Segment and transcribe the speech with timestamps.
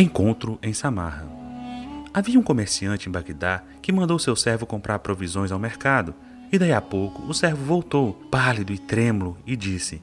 [0.00, 1.26] Encontro em Samarra.
[2.14, 6.14] Havia um comerciante em Bagdá que mandou seu servo comprar provisões ao mercado,
[6.52, 10.00] e daí a pouco o servo voltou, pálido e trêmulo, e disse: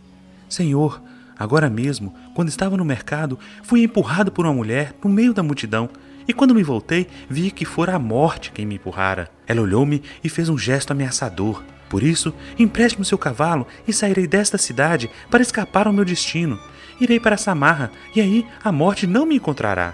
[0.49, 1.01] Senhor,
[1.39, 5.89] agora mesmo, quando estava no mercado, fui empurrado por uma mulher no meio da multidão,
[6.27, 9.29] e quando me voltei, vi que fora a morte quem me empurrara.
[9.47, 11.63] Ela olhou-me e fez um gesto ameaçador.
[11.89, 16.59] Por isso, empreste-me seu cavalo e sairei desta cidade para escapar ao meu destino.
[16.99, 19.93] Irei para Samarra, e aí a morte não me encontrará.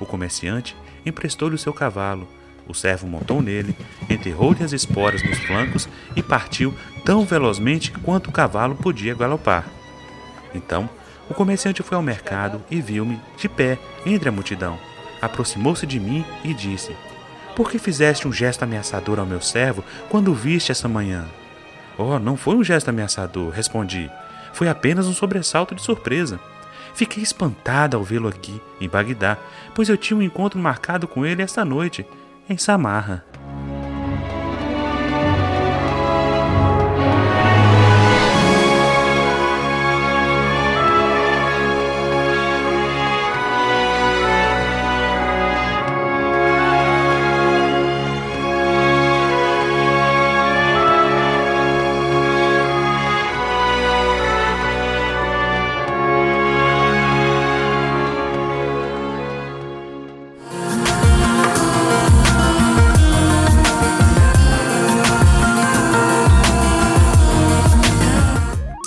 [0.00, 2.28] O comerciante emprestou-lhe o seu cavalo.
[2.66, 3.76] O servo montou nele,
[4.08, 6.74] enterrou-lhe as esporas nos flancos e partiu
[7.04, 9.66] tão velozmente quanto o cavalo podia galopar.
[10.54, 10.88] Então,
[11.28, 14.78] o comerciante foi ao mercado e viu-me de pé entre a multidão.
[15.20, 16.94] Aproximou-se de mim e disse:
[17.54, 21.26] Por que fizeste um gesto ameaçador ao meu servo quando o viste essa manhã?
[21.96, 24.10] Oh, não foi um gesto ameaçador, respondi.
[24.52, 26.40] Foi apenas um sobressalto de surpresa.
[26.94, 29.36] Fiquei espantada ao vê-lo aqui, em Bagdá,
[29.74, 32.06] pois eu tinha um encontro marcado com ele esta noite,
[32.48, 33.24] em Samarra.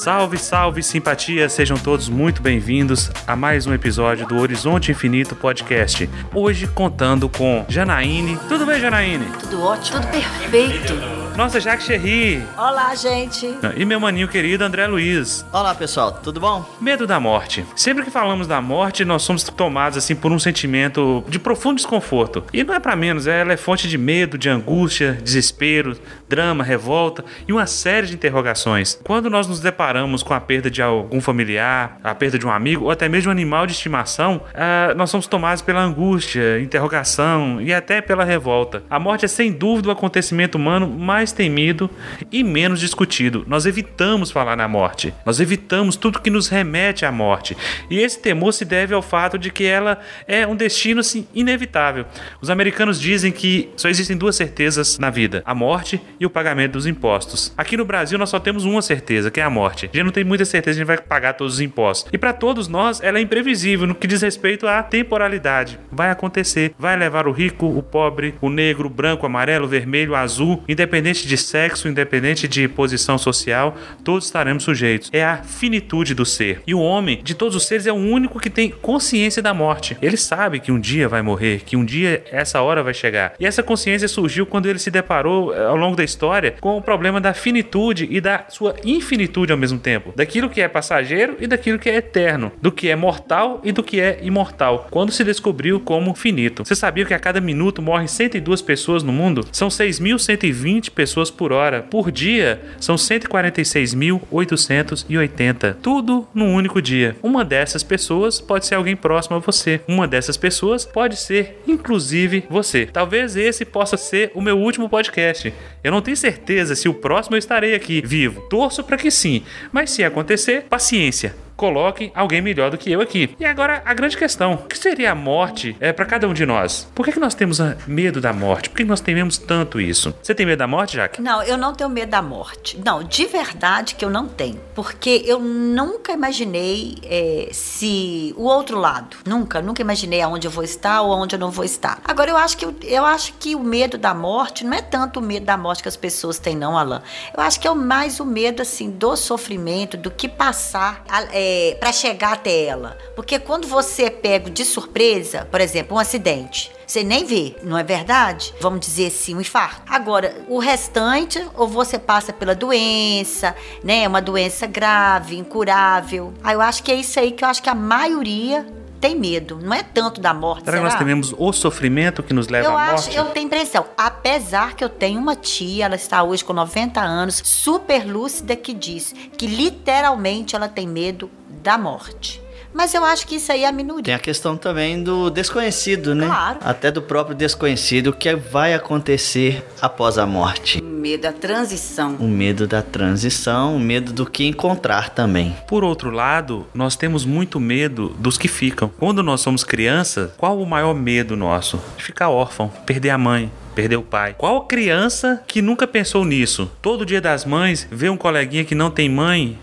[0.08, 1.50] Salve, salve, simpatia!
[1.50, 6.10] Sejam todos muito bem-vindos a mais um episódio do Horizonte Infinito Podcast.
[6.34, 8.40] Hoje contando com Janaíne.
[8.48, 9.26] Tudo bem, Janaíne?
[9.42, 11.27] Tudo ótimo, tudo perfeito.
[11.38, 12.44] Nossa, Jacques Cherry.
[12.58, 13.48] Olá, gente.
[13.76, 15.46] E meu maninho querido André Luiz.
[15.54, 16.66] Olá, pessoal, tudo bom?
[16.82, 17.64] Medo da morte.
[17.76, 22.44] Sempre que falamos da morte, nós somos tomados assim por um sentimento de profundo desconforto.
[22.52, 25.96] E não é para menos, ela é fonte de medo, de angústia, desespero,
[26.28, 29.00] drama, revolta e uma série de interrogações.
[29.04, 32.86] Quando nós nos deparamos com a perda de algum familiar, a perda de um amigo
[32.86, 37.72] ou até mesmo um animal de estimação, uh, nós somos tomados pela angústia, interrogação e
[37.72, 38.82] até pela revolta.
[38.90, 41.90] A morte é sem dúvida o acontecimento humano mais mais temido
[42.32, 43.44] e menos discutido.
[43.48, 47.58] Nós evitamos falar na morte, nós evitamos tudo que nos remete à morte.
[47.90, 52.06] E esse temor se deve ao fato de que ela é um destino assim, inevitável.
[52.42, 56.74] Os americanos dizem que só existem duas certezas na vida: a morte e o pagamento
[56.74, 57.54] dos impostos.
[57.58, 59.90] Aqui no Brasil nós só temos uma certeza, que é a morte.
[59.92, 62.10] A gente não tem muita certeza que a gente vai pagar todos os impostos.
[62.14, 65.80] E para todos nós, ela é imprevisível no que diz respeito à temporalidade.
[65.92, 69.70] Vai acontecer, vai levar o rico, o pobre, o negro, o branco, o amarelo, o
[69.70, 75.10] vermelho, o azul, independente independente de sexo, independente de posição social, todos estaremos sujeitos.
[75.12, 76.62] É a finitude do ser.
[76.68, 79.98] E o homem, de todos os seres, é o único que tem consciência da morte.
[80.02, 83.34] Ele sabe que um dia vai morrer, que um dia essa hora vai chegar.
[83.40, 86.82] E essa consciência surgiu quando ele se deparou eh, ao longo da história com o
[86.82, 90.14] problema da finitude e da sua infinitude ao mesmo tempo.
[90.16, 92.52] Daquilo que é passageiro e daquilo que é eterno.
[92.62, 94.88] Do que é mortal e do que é imortal.
[94.92, 96.66] Quando se descobriu como finito.
[96.66, 99.46] Você sabia que a cada minuto morrem 102 pessoas no mundo?
[99.52, 101.84] São 6.120 pessoas pessoas por hora.
[101.84, 105.78] Por dia, são 146.880.
[105.82, 107.16] Tudo num único dia.
[107.24, 109.80] Uma dessas pessoas pode ser alguém próximo a você.
[109.88, 112.86] Uma dessas pessoas pode ser, inclusive, você.
[112.86, 115.54] Talvez esse possa ser o meu último podcast.
[115.82, 118.42] Eu não tenho certeza se o próximo eu estarei aqui vivo.
[118.50, 119.44] Torço para que sim.
[119.72, 123.36] Mas se acontecer, paciência coloquem alguém melhor do que eu aqui.
[123.40, 126.46] E agora a grande questão: o que seria a morte é, para cada um de
[126.46, 126.88] nós?
[126.94, 128.70] Por que, que nós temos ah, medo da morte?
[128.70, 130.14] Por que nós tememos tanto isso?
[130.22, 131.22] Você tem medo da morte, Jaque?
[131.22, 132.80] Não, eu não tenho medo da morte.
[132.86, 134.60] Não, de verdade que eu não tenho.
[134.76, 139.18] Porque eu nunca imaginei é, se o outro lado.
[139.26, 142.00] Nunca, nunca imaginei aonde eu vou estar ou aonde eu não vou estar.
[142.04, 145.24] Agora, eu acho que, eu acho que o medo da morte não é tanto o
[145.24, 147.02] medo da morte que as pessoas têm, não, Alan.
[147.36, 151.04] Eu acho que é mais o medo, assim, do sofrimento, do que passar.
[151.32, 152.98] É, é, para chegar até ela.
[153.16, 157.78] Porque quando você é pego de surpresa, por exemplo, um acidente, você nem vê, não
[157.78, 158.54] é verdade?
[158.60, 159.82] Vamos dizer assim, um infarto.
[159.88, 164.08] Agora, o restante, ou você passa pela doença, né?
[164.08, 166.34] Uma doença grave, incurável.
[166.44, 168.66] Aí eu acho que é isso aí que eu acho que a maioria
[169.00, 169.60] tem medo.
[169.62, 170.66] Não é tanto da morte.
[170.66, 170.78] Será, será?
[170.78, 173.16] que nós tememos o sofrimento que nos leva eu à morte?
[173.16, 173.86] Eu tenho impressão.
[173.98, 178.74] Apesar que eu tenho uma tia, ela está hoje com 90 anos, super lúcida, que
[178.74, 181.30] diz que literalmente ela tem medo
[181.64, 182.42] da morte.
[182.78, 184.04] Mas eu acho que isso aí é a minoria.
[184.04, 186.28] Tem a questão também do desconhecido, né?
[186.28, 186.60] Claro.
[186.62, 190.80] Até do próprio desconhecido, o que vai acontecer após a morte.
[190.80, 192.16] O medo da transição.
[192.20, 195.58] O medo da transição, o medo do que encontrar também.
[195.68, 198.92] Por outro lado, nós temos muito medo dos que ficam.
[199.00, 201.82] Quando nós somos crianças, qual o maior medo nosso?
[201.98, 204.36] Ficar órfão, perder a mãe, perder o pai.
[204.38, 206.72] Qual criança que nunca pensou nisso?
[206.80, 209.58] Todo dia das mães vê um coleguinha que não tem mãe,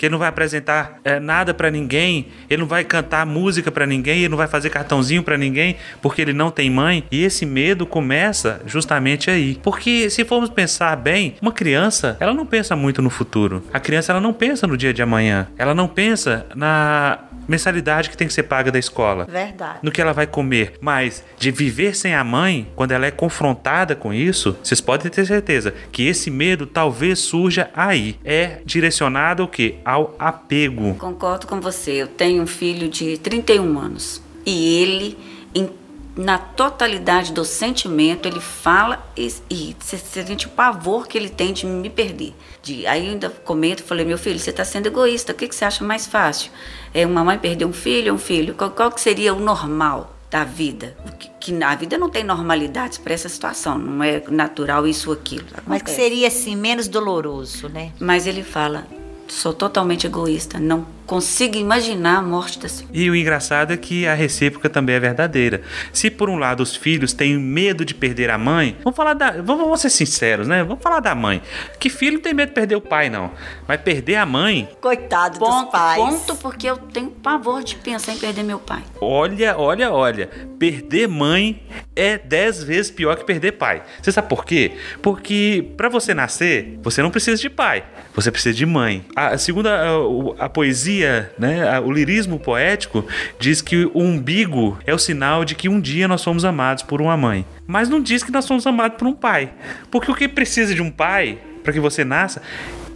[0.00, 3.84] que ele não vai apresentar é, nada para ninguém, ele não vai cantar música para
[3.84, 7.04] ninguém, ele não vai fazer cartãozinho para ninguém, porque ele não tem mãe.
[7.10, 9.60] E esse medo começa justamente aí.
[9.62, 13.62] Porque se formos pensar bem, uma criança, ela não pensa muito no futuro.
[13.74, 15.48] A criança ela não pensa no dia de amanhã.
[15.58, 17.18] Ela não pensa na
[17.50, 19.26] mensalidade que tem que ser paga da escola.
[19.28, 19.80] Verdade.
[19.82, 20.74] No que ela vai comer.
[20.80, 25.26] Mas de viver sem a mãe, quando ela é confrontada com isso, vocês podem ter
[25.26, 28.16] certeza que esse medo talvez surja aí.
[28.24, 29.76] É direcionado ao quê?
[29.90, 30.94] Ao apego.
[30.94, 32.02] Concordo com você.
[32.02, 34.22] Eu tenho um filho de 31 anos.
[34.46, 35.18] E ele,
[35.52, 35.68] em,
[36.16, 41.52] na totalidade do sentimento, ele fala e, e você sente o pavor que ele tem
[41.52, 42.34] de me perder.
[42.62, 45.54] De, aí eu ainda comento, falei, meu filho, você está sendo egoísta, o que, que
[45.56, 46.52] você acha mais fácil?
[46.94, 48.54] É uma mãe perder um filho ou um filho?
[48.54, 50.16] Qual, qual que seria o normal?
[50.30, 50.96] da vida.
[51.18, 55.16] Que, que a vida não tem normalidades para essa situação, não é natural isso ou
[55.16, 55.46] aquilo.
[55.66, 55.96] Mas que Acontece.
[55.96, 57.90] seria assim menos doloroso, né?
[57.98, 58.86] Mas ele fala:
[59.30, 62.86] sou totalmente egoísta, não consigo imaginar a morte desse.
[62.92, 65.60] E o engraçado é que a recíproca também é verdadeira.
[65.92, 69.32] Se por um lado os filhos têm medo de perder a mãe, vamos falar da,
[69.42, 70.62] vamos, vamos ser sinceros, né?
[70.62, 71.42] Vamos falar da mãe.
[71.80, 73.32] Que filho não tem medo de perder o pai não,
[73.66, 75.96] mas perder a mãe, Coitado Ponto, dos pais.
[76.00, 78.82] ponto, porque eu tenho pavor de pensar em perder meu pai.
[79.00, 80.30] olha, olha, olha,
[80.60, 81.60] perder mãe
[81.96, 83.82] é dez vezes pior que perder pai.
[84.00, 84.76] Você sabe por quê?
[85.02, 87.82] Porque para você nascer, você não precisa de pai,
[88.14, 89.04] você precisa de mãe.
[89.16, 90.99] A, segundo a, o- a poesia,
[91.38, 93.04] né, a- o lirismo poético
[93.38, 97.00] diz que o umbigo é o sinal de que um dia nós somos amados por
[97.00, 97.44] uma mãe.
[97.66, 99.52] Mas não diz que nós somos amados por um pai.
[99.90, 102.42] Porque o que precisa de um pai para que você nasça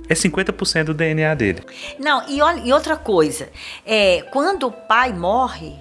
[0.09, 1.63] é 50% do DNA dele.
[1.99, 3.49] Não, e, olha, e outra coisa,
[3.87, 5.75] é, quando o pai morre,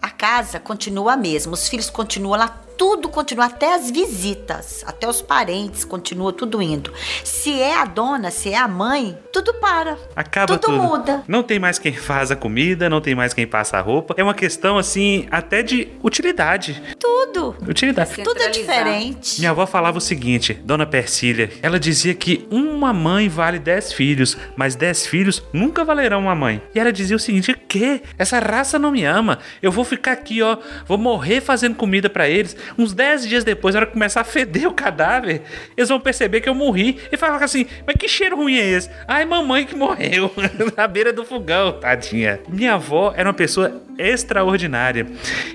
[0.00, 5.08] a casa continua a mesma, os filhos continuam lá, tudo continua, até as visitas, até
[5.08, 6.92] os parentes, continua tudo indo.
[7.24, 9.98] Se é a dona, se é a mãe, tudo para.
[10.14, 10.76] Acaba tudo.
[10.76, 10.82] tudo.
[10.82, 11.22] muda.
[11.26, 14.14] Não tem mais quem faz a comida, não tem mais quem passa a roupa.
[14.16, 16.82] É uma questão assim, até de utilidade.
[16.98, 17.56] Tudo.
[17.66, 18.22] Utilidade.
[18.22, 19.38] Tudo é diferente.
[19.38, 24.36] Minha avó falava o seguinte, Dona Persília, ela dizia que uma mãe vale 10 filhos,
[24.56, 26.62] mas 10 filhos nunca valerão uma mãe.
[26.74, 29.38] E ela dizia o seguinte, que essa raça não me ama.
[29.62, 32.56] Eu vou ficar aqui, ó, vou morrer fazendo comida pra eles.
[32.78, 35.42] Uns 10 dias depois, na hora que começar a feder o cadáver,
[35.76, 38.90] eles vão perceber que eu morri e falar assim, mas que cheiro ruim é esse?
[39.06, 40.30] Ai, mamãe que morreu
[40.76, 42.40] na beira do fogão, tadinha.
[42.48, 45.06] Minha avó era uma pessoa extraordinária.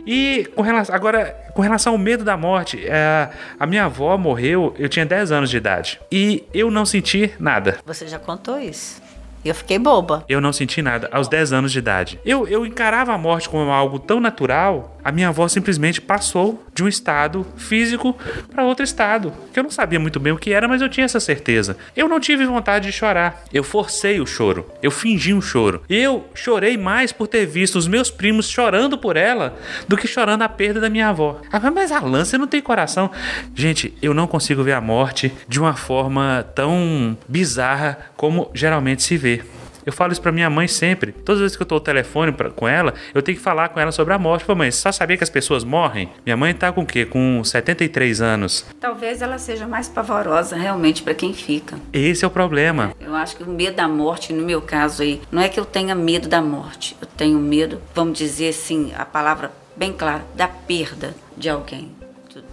[0.06, 4.76] E com relação, agora, com relação ao medo da morte, é, a minha avó morreu,
[4.78, 6.00] eu tinha 10 anos de idade.
[6.12, 7.78] E eu não senti nada.
[7.86, 9.02] Você já contou isso.
[9.46, 10.26] Eu fiquei boba.
[10.28, 12.20] Eu não senti nada aos 10 anos de idade.
[12.26, 16.84] Eu, eu encarava a morte como algo tão natural, a minha avó simplesmente passou de
[16.84, 18.14] um estado físico
[18.52, 19.32] para outro estado.
[19.54, 21.78] Que eu não sabia muito bem o que era, mas eu tinha essa certeza.
[21.96, 23.46] Eu não tive vontade de chorar.
[23.54, 24.70] Eu forcei o choro.
[24.84, 25.82] Eu fingi um choro.
[25.90, 29.58] Eu chorei mais por ter visto os meus primos chorando por ela
[29.88, 31.40] do que chorando a perda da minha avó.
[31.54, 33.10] Ah, mas Alan, você não tem coração.
[33.56, 39.16] Gente, eu não consigo ver a morte de uma forma tão bizarra como geralmente se
[39.16, 39.42] vê.
[39.88, 41.14] Eu falo isso pra minha mãe sempre.
[41.14, 43.70] Todas as vezes que eu tô ao telefone pra, com ela, eu tenho que falar
[43.70, 44.44] com ela sobre a morte.
[44.44, 46.10] Pô, mãe, você só sabia que as pessoas morrem?
[46.26, 47.06] Minha mãe tá com o quê?
[47.06, 48.66] Com 73 anos.
[48.82, 51.78] Talvez ela seja mais pavorosa realmente para quem fica.
[51.94, 52.92] Esse é o problema.
[53.00, 55.64] Eu acho que o medo da morte, no meu caso aí, não é que eu
[55.64, 56.98] tenha medo da morte.
[57.00, 61.92] Eu tenho medo, vamos dizer assim, a palavra bem clara, da perda de alguém,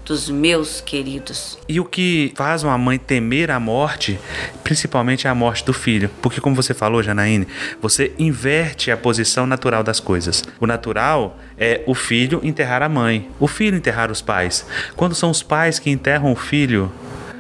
[0.05, 1.59] dos meus queridos.
[1.69, 4.19] E o que faz uma mãe temer a morte,
[4.63, 6.11] principalmente é a morte do filho.
[6.21, 7.47] Porque, como você falou, Janaíne,
[7.81, 10.45] você inverte a posição natural das coisas.
[10.61, 14.67] O natural é o filho enterrar a mãe, o filho enterrar os pais.
[14.97, 16.93] Quando são os pais que enterram o filho,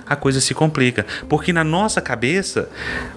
[0.06, 1.06] a coisa se complica.
[1.28, 2.68] Porque na nossa cabeça,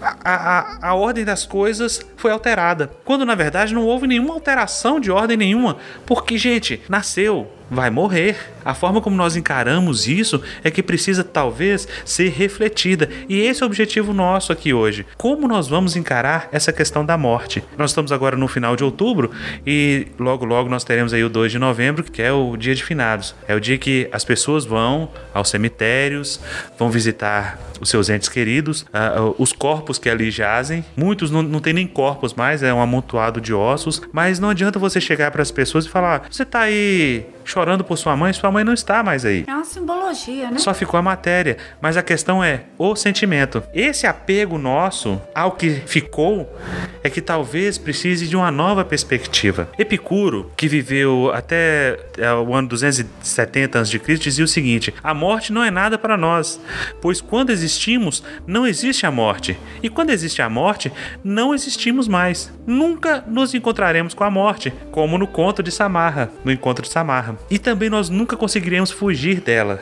[0.02, 2.92] a, a, a ordem das coisas foi alterada.
[3.04, 5.78] Quando na verdade não houve nenhuma alteração de ordem nenhuma.
[6.06, 8.54] Porque, gente, nasceu, vai morrer.
[8.68, 13.08] A forma como nós encaramos isso é que precisa talvez ser refletida.
[13.30, 15.06] E esse é o objetivo nosso aqui hoje.
[15.16, 17.64] Como nós vamos encarar essa questão da morte?
[17.78, 19.32] Nós estamos agora no final de outubro
[19.66, 22.84] e logo logo nós teremos aí o 2 de novembro, que é o dia de
[22.84, 23.34] finados.
[23.48, 26.38] É o dia que as pessoas vão aos cemitérios,
[26.78, 30.84] vão visitar os seus entes queridos, uh, os corpos que ali jazem.
[30.96, 34.02] Muitos não, não tem nem corpos mais, é um amontoado de ossos.
[34.12, 37.98] Mas não adianta você chegar para as pessoas e falar: você está aí chorando por
[37.98, 39.46] sua mãe, sua mãe não está mais aí.
[39.48, 40.60] É uma simbologia, né?
[40.60, 41.58] Só ficou a matéria.
[41.82, 43.64] Mas a questão é o sentimento.
[43.74, 46.52] Esse apego nosso ao que ficou
[47.04, 49.70] é que talvez precise de uma nova perspectiva.
[49.78, 55.64] Epicuro, que viveu até é, o ano 270 a.C., dizia o seguinte: a morte não
[55.64, 56.60] é nada para nós,
[57.02, 59.58] pois quando existimos, não existe a morte.
[59.82, 60.92] E quando existe a morte,
[61.24, 62.52] não existimos mais.
[62.66, 67.38] Nunca nos encontraremos com a morte, como no conto de Samarra, no encontro de Samarra
[67.50, 69.82] e também nós nunca conseguiremos fugir dela.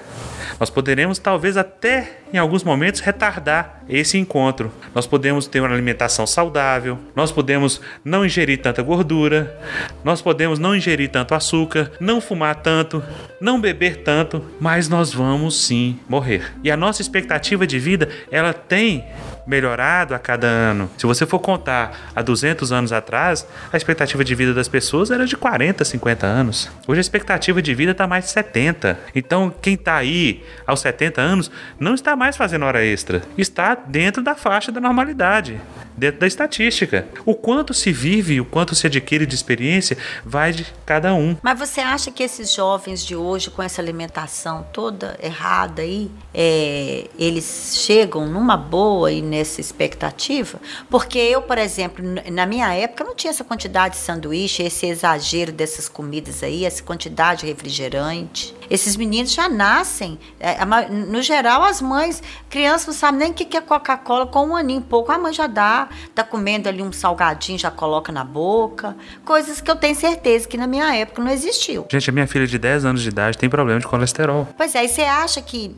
[0.60, 4.72] Nós poderemos, talvez até em alguns momentos, retardar esse encontro.
[4.93, 9.55] Nós podemos ter uma alimentação saudável, nós podemos não ingerir tanta gordura,
[10.03, 13.03] nós podemos não ingerir tanto açúcar, não fumar tanto,
[13.39, 16.51] não beber tanto, mas nós vamos sim morrer.
[16.63, 19.05] E a nossa expectativa de vida, ela tem
[19.45, 20.89] melhorado a cada ano.
[20.97, 25.25] Se você for contar há 200 anos atrás, a expectativa de vida das pessoas era
[25.25, 26.69] de 40, 50 anos.
[26.87, 28.99] Hoje a expectativa de vida está mais de 70.
[29.13, 34.23] Então, quem está aí aos 70 anos não está mais fazendo hora extra, está dentro
[34.23, 35.59] da faixa da normalidade
[35.97, 37.07] dentro da estatística.
[37.25, 41.37] O quanto se vive, o quanto se adquire de experiência, vai de cada um.
[41.41, 47.07] Mas você acha que esses jovens de hoje, com essa alimentação toda errada aí, é,
[47.17, 50.60] eles chegam numa boa e nessa expectativa?
[50.89, 55.51] Porque eu, por exemplo, na minha época, não tinha essa quantidade de sanduíche, esse exagero
[55.51, 58.56] dessas comidas aí, essa quantidade de refrigerante.
[58.70, 60.58] Esses meninos já nascem, é,
[60.89, 64.82] no geral, as mães, crianças não sabem nem o que é Coca-Cola, com um aninho
[64.82, 68.96] pouco, a mãe já dá, tá comendo ali um salgadinho, já coloca na boca.
[69.24, 71.86] Coisas que eu tenho certeza que na minha época não existiu.
[71.92, 74.48] Gente, a minha filha de 10 anos de idade tem problema de colesterol.
[74.58, 75.75] Pois é, e você acha que,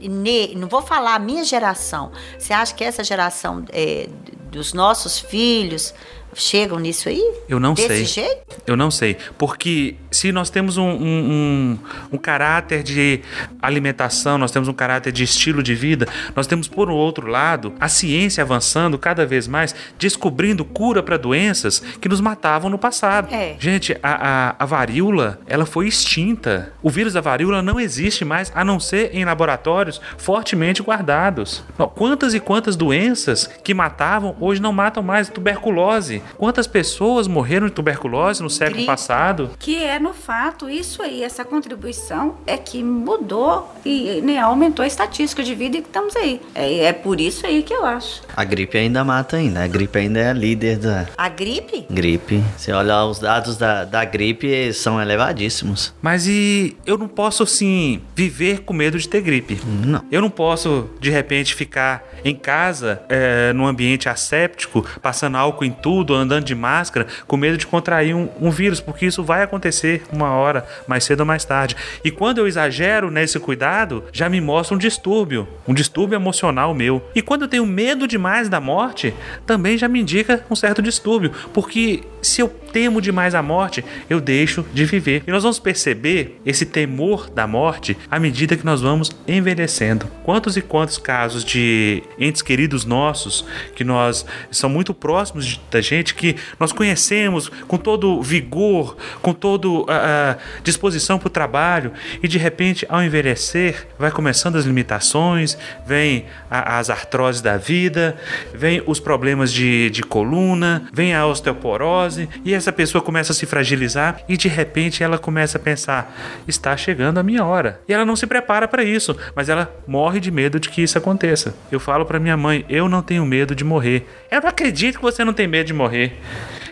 [0.56, 4.10] não vou falar a minha geração, você acha que essa geração é,
[4.52, 5.94] dos nossos filhos
[6.38, 7.34] chegam nisso aí?
[7.50, 8.06] Eu não Desse sei.
[8.06, 8.62] jeito?
[8.66, 9.18] Eu não sei.
[9.38, 11.80] Porque se nós temos um, um, um,
[12.14, 13.22] um, caráter de
[13.62, 17.88] alimentação, nós temos um caráter de estilo de vida, nós temos, por outro lado, a
[17.88, 23.34] ciência avançando cada vez mais, descobrindo cura para doenças que nos matavam no passado.
[23.34, 23.56] É.
[23.60, 26.74] Gente, a, a, a varíola, ela foi extinta.
[26.82, 31.64] O vírus da varíola não existe mais, a não ser em laboratórios fortemente guardados.
[31.96, 35.30] Quantas e quantas doenças que matavam, hoje não matam mais.
[35.30, 39.52] Tuberculose, Quantas pessoas morreram de tuberculose no século Gripe, passado?
[39.60, 44.88] Que é, no fato, isso aí, essa contribuição é que mudou e né, aumentou a
[44.88, 46.42] estatística de vida e estamos aí.
[46.54, 48.22] É, é por isso aí que eu acho.
[48.36, 49.64] A gripe ainda mata ainda.
[49.64, 51.08] A gripe ainda é a líder da...
[51.18, 51.86] A gripe?
[51.90, 52.44] Gripe.
[52.58, 55.94] Se olhar os dados da, da gripe, são elevadíssimos.
[56.02, 59.60] Mas e eu não posso, assim, viver com medo de ter gripe.
[59.66, 60.04] Não.
[60.12, 65.72] Eu não posso, de repente, ficar em casa, é, num ambiente asséptico, passando álcool em
[65.72, 70.04] tudo, andando de máscara, com medo de contrair um, um, vírus, porque isso vai acontecer
[70.12, 71.76] uma hora, mais cedo ou mais tarde.
[72.04, 77.02] E quando eu exagero nesse cuidado, já me mostra um distúrbio, um distúrbio emocional meu.
[77.16, 79.14] E quando eu tenho medo demais da morte,
[79.46, 84.22] também já me indica um certo distúrbio, porque se eu temo demais a morte, eu
[84.22, 85.24] deixo de viver.
[85.26, 90.06] E nós vamos perceber esse temor da morte à medida que nós vamos envelhecendo.
[90.24, 93.44] Quantos e quantos casos de entes queridos nossos
[93.76, 99.68] que nós são muito próximos da gente, que nós conhecemos com todo vigor, com toda
[99.92, 106.26] a disposição para o trabalho e de repente, ao envelhecer, vai começando as limitações, vem
[106.48, 108.16] a, as artroses da vida,
[108.54, 113.46] vem os problemas de, de coluna, vem a osteoporose e essa pessoa começa a se
[113.46, 116.14] fragilizar e de repente ela começa a pensar:
[116.46, 117.80] está chegando a minha hora.
[117.88, 120.98] E ela não se prepara para isso, mas ela morre de medo de que isso
[120.98, 121.56] aconteça.
[121.72, 124.06] Eu falo para minha mãe: eu não tenho medo de morrer.
[124.30, 126.20] Eu não acredito que você não tem medo de morrer.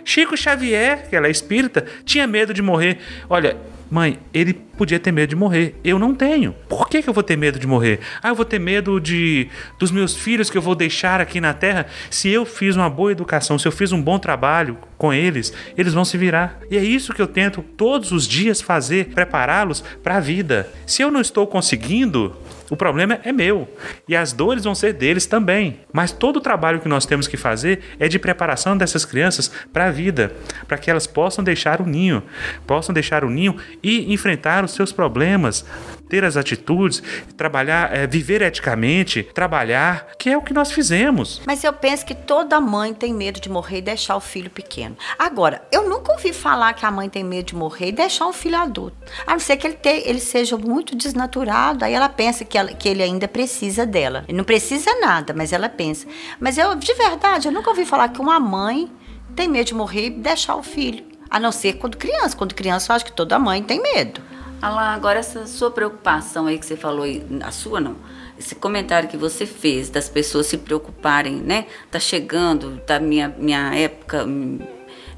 [0.03, 2.99] Chico Xavier, que ela é espírita, tinha medo de morrer.
[3.29, 3.55] Olha,
[3.89, 5.75] Mãe, ele podia ter medo de morrer.
[5.83, 6.53] Eu não tenho.
[6.67, 7.99] Por que, que eu vou ter medo de morrer?
[8.21, 9.47] Ah, eu vou ter medo de
[9.79, 11.85] dos meus filhos que eu vou deixar aqui na terra.
[12.09, 15.93] Se eu fiz uma boa educação, se eu fiz um bom trabalho com eles, eles
[15.93, 16.59] vão se virar.
[16.69, 20.69] E é isso que eu tento todos os dias fazer, prepará-los para a vida.
[20.85, 22.35] Se eu não estou conseguindo,
[22.69, 23.67] o problema é meu
[24.07, 25.79] e as dores vão ser deles também.
[25.93, 29.85] Mas todo o trabalho que nós temos que fazer é de preparação dessas crianças para
[29.85, 30.33] a vida,
[30.67, 32.23] para que elas possam deixar o ninho,
[32.65, 35.65] possam deixar o ninho e enfrentar os seus problemas,
[36.09, 37.01] ter as atitudes,
[37.35, 41.41] trabalhar, é, viver eticamente, trabalhar, que é o que nós fizemos.
[41.45, 44.95] Mas eu penso que toda mãe tem medo de morrer e deixar o filho pequeno.
[45.17, 48.33] Agora, eu nunca ouvi falar que a mãe tem medo de morrer e deixar um
[48.33, 48.95] filho adulto.
[49.25, 52.73] A não ser que ele, te, ele seja muito desnaturado, aí ela pensa que, ela,
[52.73, 54.23] que ele ainda precisa dela.
[54.27, 56.07] Ele não precisa nada, mas ela pensa.
[56.39, 58.91] Mas eu, de verdade, eu nunca ouvi falar que uma mãe
[59.35, 61.03] tem medo de morrer e deixar o filho.
[61.29, 62.37] A não ser quando criança.
[62.37, 64.21] Quando criança, eu acho que toda mãe tem medo.
[64.65, 67.05] Alá, agora essa sua preocupação aí que você falou,
[67.43, 67.95] a sua não,
[68.35, 71.67] esse comentário que você fez das pessoas se preocuparem, né?
[71.91, 74.25] Tá chegando, tá minha, minha época,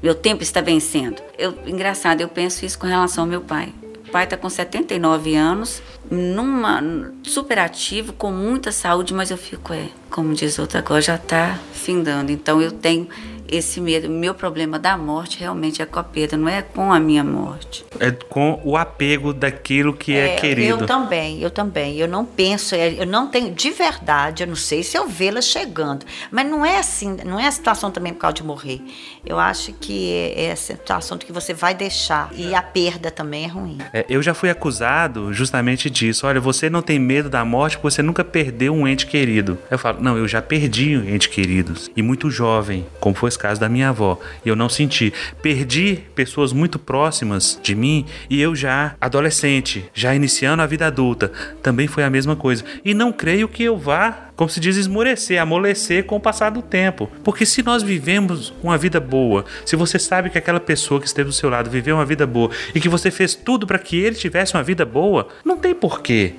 [0.02, 1.22] meu tempo está vencendo.
[1.38, 3.72] Eu, engraçado, eu penso isso com relação ao meu pai.
[4.06, 6.82] O pai está com 79 anos, numa
[7.22, 11.58] super ativo, com muita saúde, mas eu fico, é, como diz outra agora, já está
[11.72, 12.32] findando.
[12.32, 13.08] Então eu tenho
[13.50, 17.00] esse medo, meu problema da morte realmente é com a perda, não é com a
[17.00, 17.84] minha morte.
[17.98, 20.80] É com o apego daquilo que é, é querido.
[20.82, 21.96] Eu também, eu também.
[21.96, 25.40] Eu não penso, é, eu não tenho, de verdade, eu não sei se eu vê-la
[25.40, 26.04] chegando.
[26.30, 28.80] Mas não é assim, não é a situação também por causa de morrer.
[29.24, 32.30] Eu acho que é, é a situação de que você vai deixar.
[32.34, 33.78] E a perda também é ruim.
[33.92, 36.26] É, eu já fui acusado justamente disso.
[36.26, 39.58] Olha, você não tem medo da morte porque você nunca perdeu um ente querido.
[39.70, 41.90] Eu falo, não, eu já perdi entes queridos.
[41.96, 45.12] E muito jovem, como foi caso da minha avó, e eu não senti.
[45.42, 51.30] Perdi pessoas muito próximas de mim e eu já adolescente, já iniciando a vida adulta,
[51.62, 52.64] também foi a mesma coisa.
[52.84, 56.62] E não creio que eu vá como se diz, esmorecer, amolecer com o passar do
[56.62, 57.10] tempo.
[57.24, 61.28] Porque se nós vivemos uma vida boa, se você sabe que aquela pessoa que esteve
[61.28, 64.14] do seu lado viveu uma vida boa e que você fez tudo para que ele
[64.14, 66.34] tivesse uma vida boa, não tem porquê.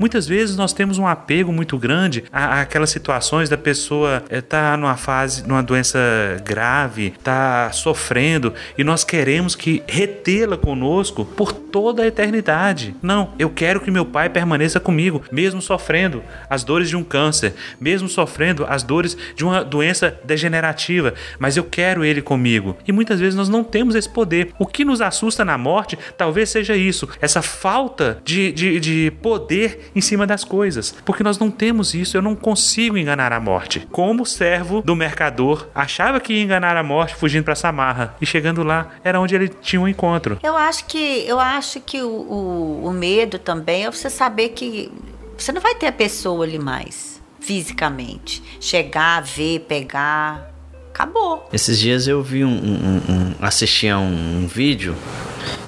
[0.00, 4.76] Muitas vezes nós temos um apego muito grande a, aquelas situações da pessoa estar tá
[4.78, 5.98] numa fase, numa doença
[6.42, 12.96] grave, tá sofrendo e nós queremos que retê-la conosco por toda a eternidade.
[13.02, 17.52] Não, eu quero que meu pai permaneça comigo, mesmo sofrendo as dores de um câncer,
[17.78, 22.74] mesmo sofrendo as dores de uma doença degenerativa, mas eu quero ele comigo.
[22.88, 24.54] E muitas vezes nós não temos esse poder.
[24.58, 29.89] O que nos assusta na morte talvez seja isso, essa falta de, de, de poder
[29.94, 33.86] em cima das coisas, porque nós não temos isso, eu não consigo enganar a morte.
[33.90, 38.26] Como o servo do mercador achava que ia enganar a morte fugindo para Samarra e
[38.26, 40.38] chegando lá era onde ele tinha um encontro.
[40.42, 44.90] Eu acho que eu acho que o, o, o medo também é você saber que
[45.36, 50.52] você não vai ter a pessoa ali mais fisicamente, chegar, ver, pegar,
[50.90, 51.48] acabou.
[51.52, 54.94] Esses dias eu vi um, um, um assisti a um, um vídeo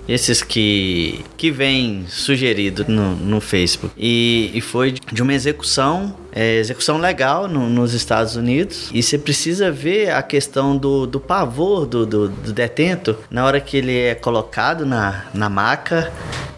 [0.08, 3.94] esses que que vem sugerido no, no Facebook.
[3.96, 8.90] E, e foi de uma execução é, execução legal no, nos Estados Unidos.
[8.92, 13.60] E você precisa ver a questão do, do pavor do, do, do detento na hora
[13.60, 16.12] que ele é colocado na, na maca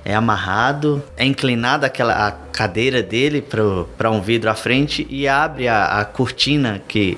[0.04, 3.42] é amarrado, é inclinada aquela a cadeira dele
[3.96, 7.16] para um vidro à frente e abre a, a cortina que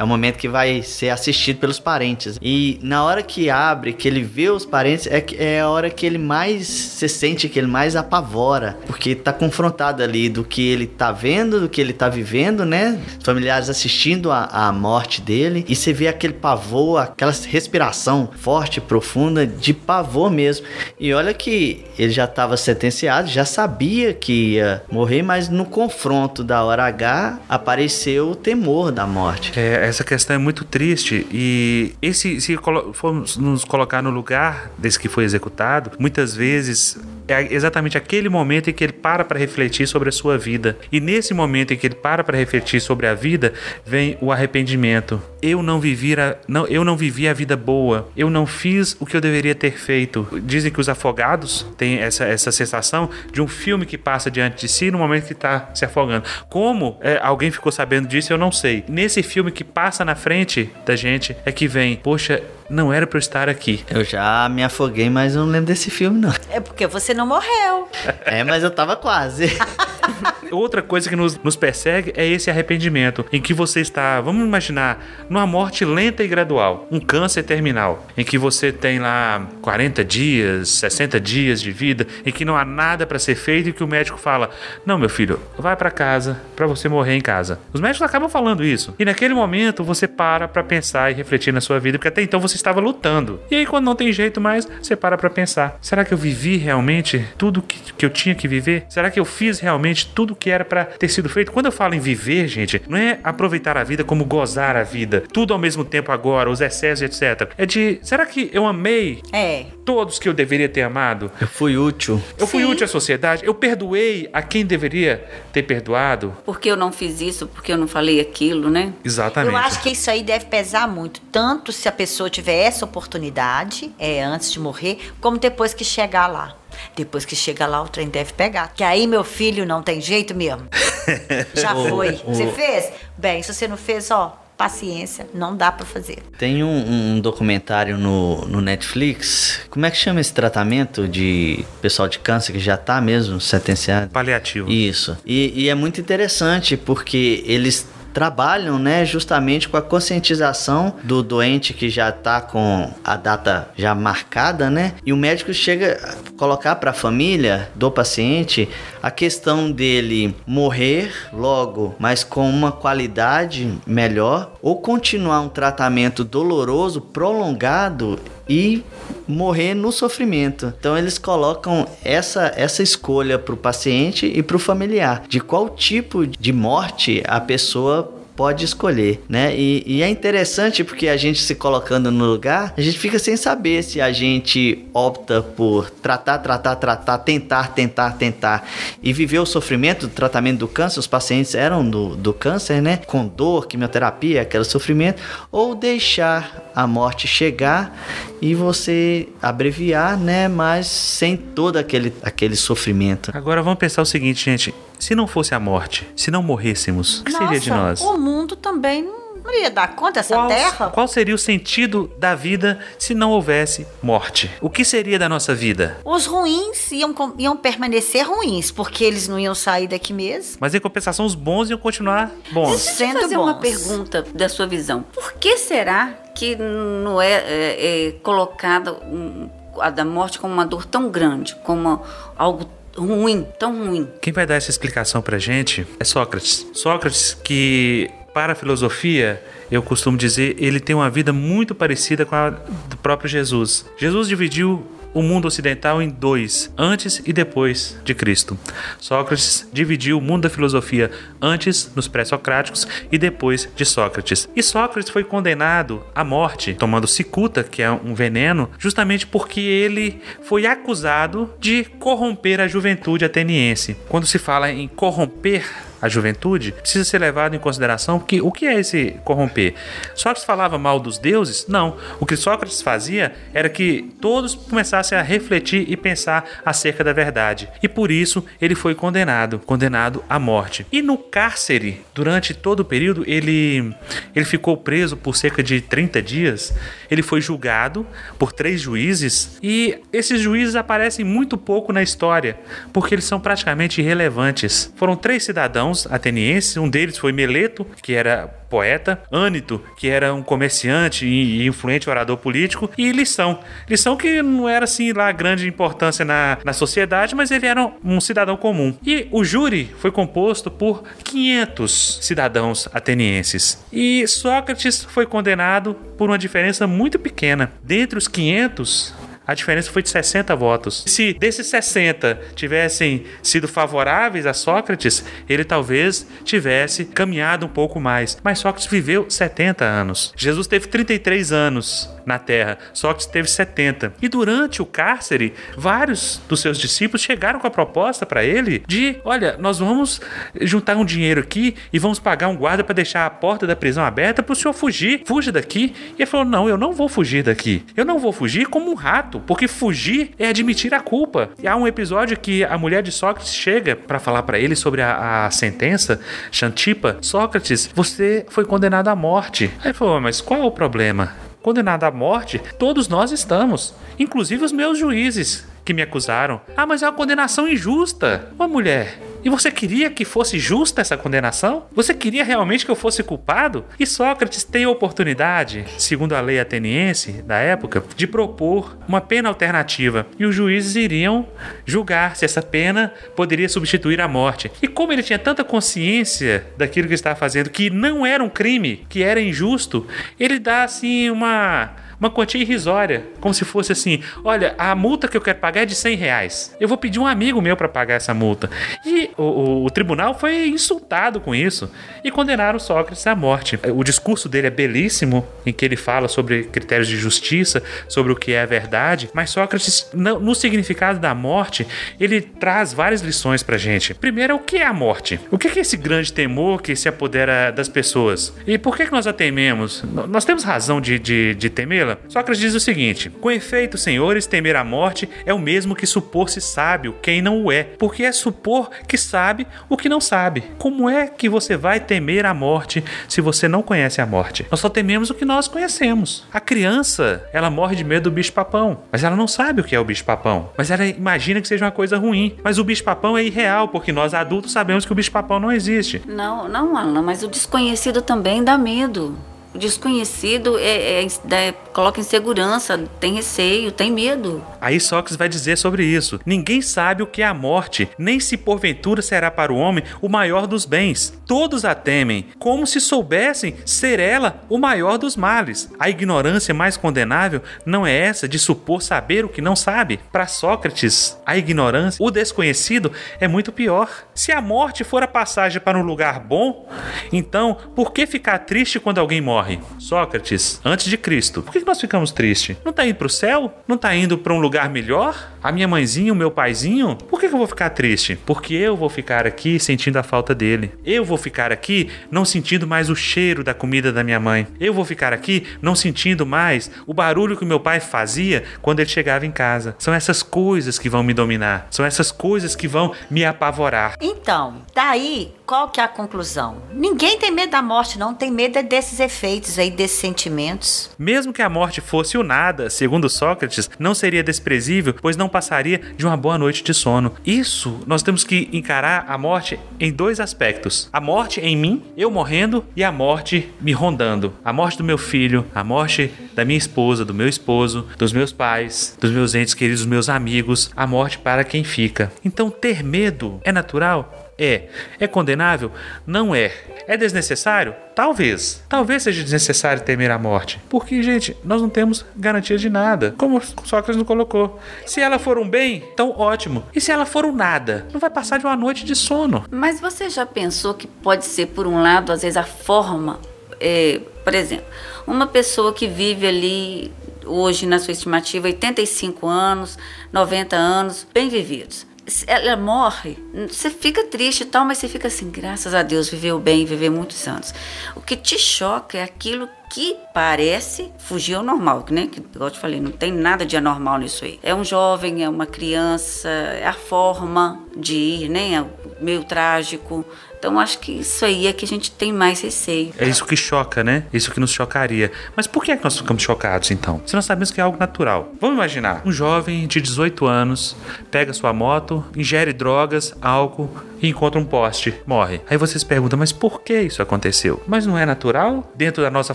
[0.00, 2.38] é o momento que vai ser assistido pelos parentes.
[2.40, 6.06] E na hora que abre, que ele vê os parentes, é, é a hora que
[6.06, 8.78] ele mais se sente, que ele mais apavora.
[8.86, 12.98] Porque tá confrontado ali do que ele tá vendo, do que ele tá vivendo, né?
[13.22, 15.66] Familiares assistindo a, a morte dele.
[15.68, 20.64] E você vê aquele pavor, aquela respiração forte, profunda, de pavor mesmo.
[20.98, 26.42] E olha que ele já estava sentenciado, já sabia que ia morrer, mas no confronto
[26.42, 29.52] da hora H apareceu o temor da morte.
[29.60, 32.56] É, essa questão é muito triste e esse se
[32.94, 36.96] formos nos colocar no lugar desse que foi executado, muitas vezes
[37.32, 40.76] é exatamente aquele momento em que ele para para refletir sobre a sua vida.
[40.90, 43.52] E nesse momento em que ele para para refletir sobre a vida,
[43.84, 45.20] vem o arrependimento.
[45.42, 48.08] Eu não vivi a, não, eu não vivi a vida boa.
[48.16, 50.26] Eu não fiz o que eu deveria ter feito.
[50.42, 54.68] Dizem que os afogados têm essa, essa sensação de um filme que passa diante de
[54.68, 56.24] si no momento que está se afogando.
[56.48, 58.84] Como é, alguém ficou sabendo disso, eu não sei.
[58.88, 63.16] Nesse filme que passa na frente da gente é que vem, poxa, não era para
[63.16, 63.84] eu estar aqui.
[63.90, 66.32] Eu já me afoguei, mas eu não lembro desse filme, não.
[66.48, 67.88] É porque você não morreu.
[68.24, 69.50] é, mas eu tava quase.
[70.50, 75.04] Outra coisa que nos, nos persegue é esse arrependimento, em que você está, vamos imaginar,
[75.28, 80.68] numa morte lenta e gradual, um câncer terminal, em que você tem lá 40 dias,
[80.70, 83.88] 60 dias de vida, em que não há nada para ser feito e que o
[83.88, 84.50] médico fala:
[84.84, 87.60] "Não, meu filho, vai para casa para você morrer em casa".
[87.72, 88.94] Os médicos acabam falando isso.
[88.98, 92.40] E naquele momento você para para pensar e refletir na sua vida, porque até então
[92.40, 93.40] você estava lutando.
[93.50, 96.56] E aí quando não tem jeito mais, você para para pensar: será que eu vivi
[96.56, 98.84] realmente tudo que, que eu tinha que viver?
[98.88, 101.52] Será que eu fiz realmente tudo que era para ter sido feito.
[101.52, 105.22] Quando eu falo em viver, gente, não é aproveitar a vida como gozar a vida,
[105.32, 107.52] tudo ao mesmo tempo agora, os excessos, etc.
[107.58, 109.66] É de, será que eu amei É.
[109.84, 111.30] todos que eu deveria ter amado?
[111.40, 112.20] Eu fui útil.
[112.38, 112.70] Eu fui Sim.
[112.70, 113.44] útil à sociedade?
[113.44, 115.22] Eu perdoei a quem deveria
[115.52, 116.34] ter perdoado?
[116.44, 118.92] Porque eu não fiz isso, porque eu não falei aquilo, né?
[119.04, 119.52] Exatamente.
[119.52, 123.92] Eu acho que isso aí deve pesar muito, tanto se a pessoa tiver essa oportunidade,
[123.98, 126.54] é, antes de morrer, como depois que chegar lá.
[126.96, 128.72] Depois que chega lá, o trem deve pegar.
[128.74, 130.68] Que aí, meu filho, não tem jeito mesmo.
[131.54, 132.20] Já foi.
[132.26, 132.92] Você fez?
[133.16, 136.18] Bem, se você não fez, ó, paciência, não dá pra fazer.
[136.36, 139.60] Tem um, um documentário no, no Netflix.
[139.70, 144.10] Como é que chama esse tratamento de pessoal de câncer que já tá mesmo sentenciado?
[144.10, 144.70] Paliativo.
[144.70, 145.16] Isso.
[145.24, 151.72] E, e é muito interessante porque eles trabalham, né, justamente com a conscientização do doente
[151.72, 154.94] que já tá com a data já marcada, né?
[155.04, 158.68] E o médico chega a colocar para a família do paciente
[159.02, 167.00] a questão dele morrer logo, mas com uma qualidade melhor ou continuar um tratamento doloroso,
[167.00, 168.18] prolongado
[168.50, 168.82] e
[169.28, 170.74] morrer no sofrimento.
[170.78, 175.68] Então eles colocam essa, essa escolha para o paciente e para o familiar de qual
[175.68, 179.54] tipo de morte a pessoa pode escolher, né?
[179.54, 183.36] E, e, é interessante porque a gente se colocando no lugar, a gente fica sem
[183.36, 188.66] saber se a gente opta por tratar, tratar, tratar, tentar, tentar, tentar
[189.02, 191.00] e viver o sofrimento do tratamento do câncer.
[191.00, 192.96] Os pacientes eram do, do câncer, né?
[192.96, 195.20] Com dor, quimioterapia, aquele sofrimento,
[195.52, 197.94] ou deixar a morte chegar
[198.40, 200.48] e você abreviar, né?
[200.48, 203.30] Mas sem todo aquele, aquele sofrimento.
[203.34, 204.74] Agora vamos pensar o seguinte, gente.
[205.00, 208.00] Se não fosse a morte, se não morrêssemos, o que Nossa, seria de nós?
[208.00, 210.90] O mundo também não não ia dar conta dessa Qual, terra?
[210.90, 214.50] qual seria o sentido da vida se não houvesse morte?
[214.60, 215.96] O que seria da nossa vida?
[216.04, 220.58] Os ruins iam, iam permanecer ruins, porque eles não iam sair daqui mesmo.
[220.60, 222.84] Mas em compensação, os bons iam continuar bons.
[222.98, 223.60] Deixa eu fazer uma bons.
[223.62, 225.02] pergunta da sua visão.
[225.14, 229.48] Por que será que não é, é, é colocada um-
[229.80, 232.02] a da morte como uma dor tão grande, como
[232.36, 232.68] algo
[233.06, 234.08] ruim, tão ruim?
[234.20, 236.66] Quem vai dar essa explicação pra gente é Sócrates.
[236.72, 242.34] Sócrates, que para a filosofia, eu costumo dizer, ele tem uma vida muito parecida com
[242.34, 243.84] a do próprio Jesus.
[243.96, 248.58] Jesus dividiu o mundo ocidental em dois, antes e depois de Cristo.
[248.98, 254.48] Sócrates dividiu o mundo da filosofia antes, nos pré-socráticos, e depois de Sócrates.
[254.54, 260.20] E Sócrates foi condenado à morte, tomando cicuta, que é um veneno, justamente porque ele
[260.42, 263.96] foi acusado de corromper a juventude ateniense.
[264.08, 265.64] Quando se fala em corromper
[266.00, 269.74] a juventude, precisa ser levado em consideração que o que é esse corromper?
[270.14, 271.66] Sócrates falava mal dos deuses?
[271.68, 271.96] Não.
[272.18, 277.68] O que Sócrates fazia era que todos começassem a refletir e pensar acerca da verdade.
[277.82, 280.86] E por isso ele foi condenado, condenado à morte.
[280.90, 283.94] E no cárcere, durante todo o período, ele,
[284.34, 286.74] ele ficou preso por cerca de 30 dias.
[287.10, 288.06] Ele foi julgado
[288.38, 292.58] por três juízes e esses juízes aparecem muito pouco na história,
[292.92, 294.92] porque eles são praticamente irrelevantes.
[294.96, 300.42] Foram três cidadãos atenienses, um deles foi Meleto, que era poeta, Ânito, que era um
[300.42, 303.58] comerciante e influente orador político, e Lição.
[303.88, 308.20] Lição que não era assim lá grande importância na, na sociedade, mas ele era um
[308.20, 308.96] cidadão comum.
[309.04, 313.84] E o júri foi composto por 500 cidadãos atenienses.
[313.92, 317.72] E Sócrates foi condenado por uma diferença muito pequena.
[317.82, 319.14] Dentre os 500,
[319.50, 321.02] a diferença foi de 60 votos.
[321.08, 328.38] Se desses 60 tivessem sido favoráveis a Sócrates, ele talvez tivesse caminhado um pouco mais.
[328.44, 330.32] Mas Sócrates viveu 70 anos.
[330.36, 334.14] Jesus teve 33 anos na Terra, Sócrates teve 70.
[334.22, 339.16] E durante o cárcere, vários dos seus discípulos chegaram com a proposta para ele de:
[339.24, 340.20] olha, nós vamos
[340.60, 344.04] juntar um dinheiro aqui e vamos pagar um guarda para deixar a porta da prisão
[344.04, 345.22] aberta para o senhor fugir.
[345.26, 345.94] Fuja daqui.
[346.16, 347.84] E ele falou: não, eu não vou fugir daqui.
[347.96, 351.50] Eu não vou fugir como um rato, porque fugir é admitir a culpa.
[351.60, 355.02] E há um episódio que a mulher de Sócrates chega para falar para ele sobre
[355.02, 356.20] a, a sentença,
[356.52, 359.70] Xantipa: Sócrates, você foi condenado à morte.
[359.80, 361.49] Aí ele falou: mas qual é o problema?
[361.62, 366.60] Condenado à morte, todos nós estamos, inclusive os meus juízes que me acusaram.
[366.76, 368.52] Ah, mas é uma condenação injusta.
[368.56, 371.86] Ô mulher, e você queria que fosse justa essa condenação?
[371.92, 373.84] Você queria realmente que eu fosse culpado?
[373.98, 379.48] E Sócrates tem a oportunidade, segundo a lei ateniense da época, de propor uma pena
[379.48, 380.28] alternativa.
[380.38, 381.48] E os juízes iriam
[381.84, 384.70] julgar se essa pena poderia substituir a morte.
[384.80, 389.04] E como ele tinha tanta consciência daquilo que estava fazendo, que não era um crime,
[389.08, 390.06] que era injusto,
[390.38, 395.36] ele dá assim uma uma quantia irrisória, como se fosse assim: olha, a multa que
[395.36, 396.76] eu quero pagar é de 100 reais.
[396.78, 398.70] Eu vou pedir um amigo meu para pagar essa multa.
[399.04, 401.90] E o, o, o, tribunal foi insultado com isso
[402.22, 403.78] e condenaram Sócrates à morte.
[403.94, 408.36] O discurso dele é belíssimo, em que ele fala sobre critérios de justiça, sobre o
[408.36, 411.86] que é a verdade, mas Sócrates, no, significado da morte,
[412.18, 414.12] ele traz várias lições pra gente.
[414.12, 415.40] Primeiro, o que é a morte?
[415.50, 418.52] O que é esse grande temor que se apodera das pessoas?
[418.66, 420.04] E por que, que nós a tememos?
[420.28, 422.09] Nós temos razão de, de, de temê-la?
[422.28, 426.60] Sócrates diz o seguinte: Com efeito, senhores, temer a morte é o mesmo que supor-se
[426.60, 430.64] sábio quem não o é, porque é supor que sabe o que não sabe.
[430.78, 434.66] Como é que você vai temer a morte se você não conhece a morte?
[434.70, 436.44] Nós só tememos o que nós conhecemos.
[436.52, 440.00] A criança, ela morre de medo do bicho-papão, mas ela não sabe o que é
[440.00, 440.70] o bicho-papão.
[440.76, 442.56] Mas ela imagina que seja uma coisa ruim.
[442.62, 446.22] Mas o bicho-papão é irreal, porque nós adultos sabemos que o bicho-papão não existe.
[446.26, 449.36] Não, não, Alan, mas o desconhecido também dá medo.
[449.74, 454.64] Desconhecido é, é, é, coloca insegurança, tem receio, tem medo.
[454.80, 458.56] Aí Sócrates vai dizer sobre isso: Ninguém sabe o que é a morte, nem se
[458.56, 461.32] porventura será para o homem o maior dos bens.
[461.46, 465.88] Todos a temem, como se soubessem ser ela o maior dos males.
[466.00, 470.18] A ignorância mais condenável não é essa de supor saber o que não sabe.
[470.32, 474.08] Para Sócrates, a ignorância, o desconhecido, é muito pior.
[474.34, 476.88] Se a morte for a passagem para um lugar bom,
[477.32, 479.59] então por que ficar triste quando alguém morre?
[479.60, 479.78] Morre?
[479.98, 481.62] Sócrates, antes de Cristo.
[481.62, 482.76] Por que nós ficamos tristes?
[482.84, 483.72] Não tá indo pro céu?
[483.86, 485.50] Não tá indo para um lugar melhor?
[485.62, 487.16] A minha mãezinha, o meu paizinho?
[487.28, 488.38] Por que eu vou ficar triste?
[488.46, 490.92] Porque eu vou ficar aqui sentindo a falta dele.
[491.04, 494.66] Eu vou ficar aqui não sentindo mais o cheiro da comida da minha mãe.
[494.80, 499.10] Eu vou ficar aqui não sentindo mais o barulho que meu pai fazia quando ele
[499.10, 499.94] chegava em casa.
[499.98, 501.86] São essas coisas que vão me dominar.
[501.90, 504.14] São essas coisas que vão me apavorar.
[504.20, 506.78] Então, daí qual que é a conclusão?
[506.92, 511.10] Ninguém tem medo da morte, não tem medo é desses efeitos aí, desses sentimentos.
[511.16, 516.00] Mesmo que a morte fosse o nada, segundo Sócrates, não seria desprezível, pois não passaria
[516.16, 517.34] de uma boa noite de sono.
[517.46, 522.32] Isso, nós temos que encarar a morte em dois aspectos: a morte em mim, eu
[522.32, 524.52] morrendo, e a morte me rondando.
[524.64, 528.52] A morte do meu filho, a morte da minha esposa, do meu esposo, dos meus
[528.52, 532.32] pais, dos meus entes queridos, dos meus amigos, a morte para quem fica.
[532.44, 534.49] Então, ter medo é natural?
[534.60, 534.82] É.
[535.18, 535.90] É condenável?
[536.26, 536.70] Não é.
[537.08, 537.94] É desnecessário?
[538.14, 538.84] Talvez.
[538.90, 540.78] Talvez seja desnecessário temer a morte.
[540.90, 543.34] Porque, gente, nós não temos garantia de nada.
[543.38, 544.78] Como Sócrates nos colocou.
[545.06, 546.84] Se ela for um bem, então ótimo.
[546.94, 548.06] E se ela for um nada?
[548.12, 549.64] Não vai passar de uma noite de sono.
[549.70, 553.40] Mas você já pensou que pode ser, por um lado, às vezes a forma.
[553.80, 554.84] É, por exemplo,
[555.26, 557.10] uma pessoa que vive ali
[557.46, 559.96] hoje, na sua estimativa, 85 anos,
[560.30, 562.09] 90 anos, bem vividos
[562.46, 563.36] ela morre,
[563.68, 567.10] você fica triste e tal, mas você fica assim, graças a Deus, viveu bem, viveu
[567.10, 567.74] muitos anos.
[568.14, 572.28] O que te choca é aquilo que parece fugir ao normal, né?
[572.28, 574.58] Que, igual eu te falei, não tem nada de anormal nisso aí.
[574.62, 578.74] É um jovem, é uma criança, é a forma de ir, né?
[578.74, 578.84] É
[579.20, 580.24] meio trágico.
[580.60, 583.14] Então acho que isso aí é que a gente tem mais receio.
[583.18, 584.24] É isso que choca, né?
[584.30, 585.32] Isso que nos chocaria.
[585.56, 587.22] Mas por que, é que nós ficamos chocados então?
[587.24, 588.52] Se nós sabemos que é algo natural.
[588.60, 590.94] Vamos imaginar, um jovem de 18 anos
[591.30, 593.90] pega sua moto, ingere drogas, álcool
[594.22, 595.60] e encontra um poste, morre.
[595.68, 597.82] Aí vocês perguntam, mas por que isso aconteceu?
[597.86, 598.92] Mas não é natural?
[598.94, 599.54] Dentro da nossa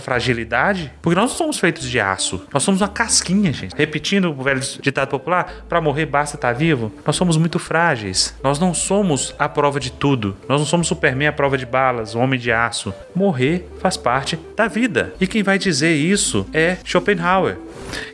[0.00, 0.92] fragilidade?
[1.02, 2.46] Porque nós não somos feitos de aço.
[2.52, 3.74] Nós somos uma casquinha, gente.
[3.76, 6.92] Repetindo o velho ditado popular, para morrer basta estar tá vivo.
[7.04, 8.34] Nós somos muito frágeis.
[8.42, 10.36] Nós não somos a prova de tudo.
[10.48, 12.94] Nós não somos Superman à prova de balas, homem de aço.
[13.14, 15.14] Morrer faz parte da vida.
[15.20, 17.58] E quem vai dizer isso é Schopenhauer.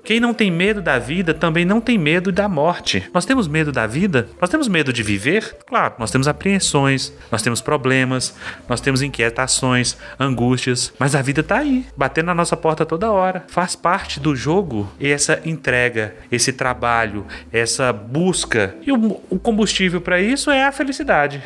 [0.04, 3.08] Quem não tem medo da vida também não tem medo da morte.
[3.12, 4.28] Nós temos medo da vida?
[4.40, 5.56] Nós temos medo de viver?
[5.66, 8.35] Claro, nós temos apreensões, nós temos problemas,
[8.68, 13.44] nós temos inquietações, angústias, mas a vida está aí, batendo na nossa porta toda hora.
[13.48, 18.74] Faz parte do jogo essa entrega, esse trabalho, essa busca.
[18.87, 18.98] E o,
[19.42, 21.42] combustível para isso é a felicidade.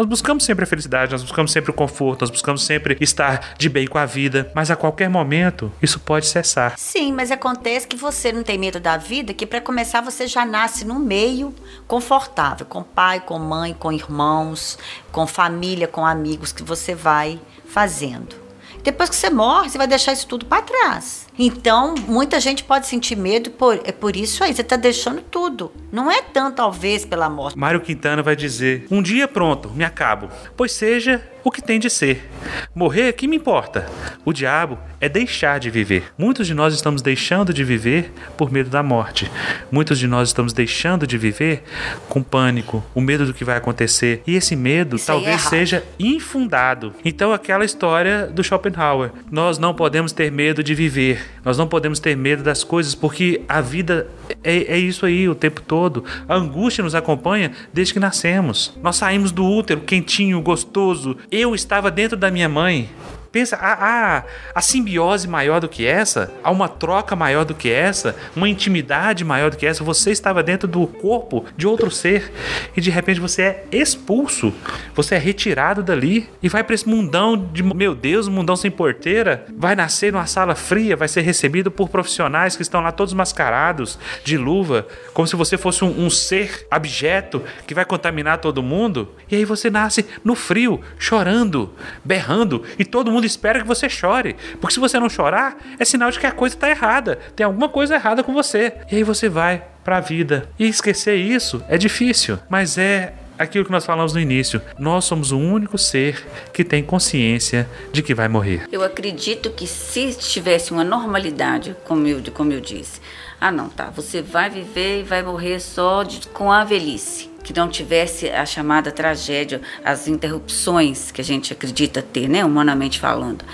[0.00, 3.68] Nós buscamos sempre a felicidade, nós buscamos sempre o conforto, nós buscamos sempre estar de
[3.68, 6.72] bem com a vida, mas a qualquer momento isso pode cessar.
[6.78, 10.46] Sim, mas acontece que você não tem medo da vida, que para começar você já
[10.46, 11.54] nasce num meio
[11.86, 14.78] confortável, com pai, com mãe, com irmãos,
[15.12, 18.34] com família, com amigos que você vai fazendo.
[18.82, 21.26] Depois que você morre, você vai deixar isso tudo para trás.
[21.42, 25.72] Então, muita gente pode sentir medo, por, é por isso aí, você está deixando tudo.
[25.90, 27.56] Não é tanto, talvez, pela morte.
[27.56, 30.28] Mário Quintana vai dizer: Um dia pronto, me acabo.
[30.54, 32.28] Pois seja o que tem de ser.
[32.74, 33.86] Morrer, que me importa?
[34.24, 36.04] O diabo é deixar de viver.
[36.16, 39.30] Muitos de nós estamos deixando de viver por medo da morte.
[39.70, 41.62] Muitos de nós estamos deixando de viver
[42.08, 44.22] com pânico, o medo do que vai acontecer.
[44.26, 45.50] E esse medo Isso é talvez errado.
[45.50, 46.94] seja infundado.
[47.04, 51.98] Então, aquela história do Schopenhauer: nós não podemos ter medo de viver, nós não podemos
[51.98, 54.06] ter medo das coisas, porque a vida
[54.42, 56.04] é, é isso aí o tempo todo.
[56.28, 58.76] A angústia nos acompanha desde que nascemos.
[58.82, 61.16] Nós saímos do útero quentinho, gostoso.
[61.30, 62.88] Eu estava dentro da minha mãe.
[63.32, 66.32] Pensa, há a simbiose maior do que essa?
[66.42, 68.16] Há uma troca maior do que essa?
[68.34, 69.84] Uma intimidade maior do que essa?
[69.84, 72.32] Você estava dentro do corpo de outro ser
[72.76, 74.52] e de repente você é expulso,
[74.96, 78.70] você é retirado dali e vai para esse mundão de, meu Deus, um mundão sem
[78.70, 79.46] porteira.
[79.56, 83.96] Vai nascer numa sala fria, vai ser recebido por profissionais que estão lá todos mascarados,
[84.24, 89.08] de luva, como se você fosse um, um ser abjeto que vai contaminar todo mundo.
[89.30, 91.72] E aí você nasce no frio, chorando,
[92.04, 94.36] berrando e todo mundo espera que você chore.
[94.60, 97.16] Porque se você não chorar, é sinal de que a coisa está errada.
[97.36, 98.72] Tem alguma coisa errada com você.
[98.90, 100.48] E aí você vai para a vida.
[100.58, 104.60] E esquecer isso é difícil, mas é aquilo que nós falamos no início.
[104.78, 108.66] Nós somos o único ser que tem consciência de que vai morrer.
[108.70, 113.00] Eu acredito que se tivesse uma normalidade, como eu, como eu disse,
[113.40, 117.29] ah não, tá, você vai viver e vai morrer só de- com a velhice.
[117.42, 122.98] Que não tivesse a chamada tragédia, as interrupções que a gente acredita ter, né, humanamente
[122.98, 123.44] falando.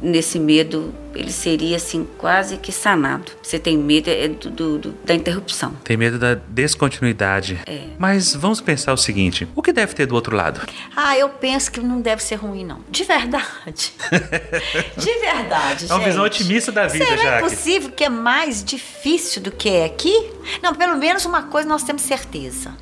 [0.00, 3.32] Nesse medo, ele seria assim quase que sanado.
[3.42, 5.72] Você tem medo é do, do- do- da interrupção.
[5.84, 7.60] Tem medo da descontinuidade.
[7.98, 10.60] Mas vamos pensar o seguinte: o que deve ter do outro lado?
[10.96, 12.80] Ah, eu penso que não deve ser ruim, não.
[12.90, 13.92] De verdade.
[14.96, 16.04] De verdade, É uma gente.
[16.08, 17.42] visão otimista da vida, Será Jaque.
[17.48, 20.30] possível que é mais difícil do que é aqui?
[20.62, 22.72] Não, pelo menos uma coisa nós temos certeza.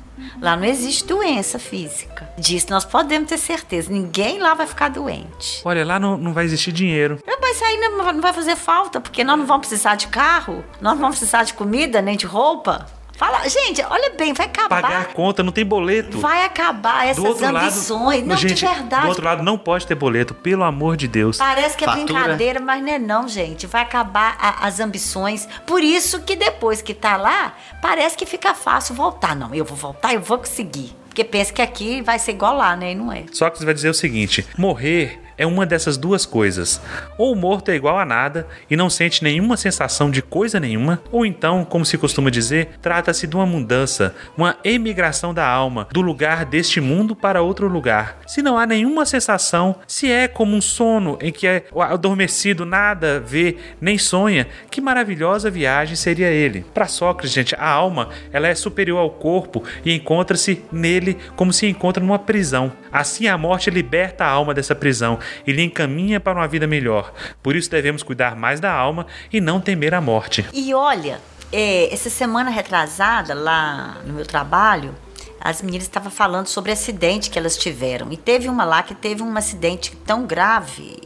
[0.41, 2.29] Lá não existe doença física.
[2.37, 3.91] Disso nós podemos ter certeza.
[3.91, 5.61] Ninguém lá vai ficar doente.
[5.63, 7.19] Olha, lá não, não vai existir dinheiro.
[7.25, 10.63] Mas isso aí não não vai fazer falta, porque nós não vamos precisar de carro,
[10.81, 12.85] nós não vamos precisar de comida, nem de roupa.
[13.15, 14.81] Fala, gente, olha bem, vai acabar.
[14.81, 16.19] Pagar a conta, não tem boleto.
[16.19, 18.17] Vai acabar essas do outro ambições.
[18.21, 19.03] lado, não, gente, de verdade.
[19.03, 21.37] do outro lado não pode ter boleto, pelo amor de Deus.
[21.37, 22.05] Parece que é Fatura.
[22.05, 23.67] brincadeira, mas não é não, gente.
[23.67, 25.47] Vai acabar a- as ambições.
[25.65, 29.35] Por isso que depois que tá lá, parece que fica fácil voltar.
[29.35, 30.93] Não, eu vou voltar, eu vou conseguir.
[31.07, 32.93] Porque pensa que aqui vai ser igual lá, né?
[32.93, 33.25] E não é.
[33.31, 36.81] Sócrates vai dizer o seguinte: morrer é uma dessas duas coisas.
[37.17, 41.01] Ou o morto é igual a nada e não sente nenhuma sensação de coisa nenhuma,
[41.11, 46.01] ou então, como se costuma dizer, trata-se de uma mudança, uma emigração da alma, do
[46.01, 48.17] lugar deste mundo para outro lugar.
[48.27, 53.19] Se não há nenhuma sensação, se é como um sono em que é adormecido nada
[53.19, 56.65] vê nem sonha, que maravilhosa viagem seria ele.
[56.73, 61.67] Para Sócrates, gente, a alma ela é superior ao corpo e encontra-se nele como se
[61.67, 62.71] encontra numa prisão.
[62.91, 67.13] Assim a morte liberta a alma dessa prisão e lhe encaminha para uma vida melhor.
[67.41, 70.45] Por isso devemos cuidar mais da alma e não temer a morte.
[70.53, 71.19] E olha,
[71.51, 74.95] é, essa semana retrasada, lá no meu trabalho,
[75.39, 78.11] as meninas estavam falando sobre acidente que elas tiveram.
[78.11, 81.01] E teve uma lá que teve um acidente tão grave.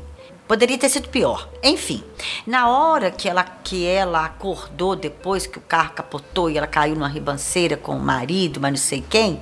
[0.47, 1.49] Poderia ter sido pior.
[1.61, 2.01] Enfim,
[2.45, 6.95] na hora que ela, que ela acordou depois que o carro capotou e ela caiu
[6.95, 9.41] numa ribanceira com o marido, mas não sei quem,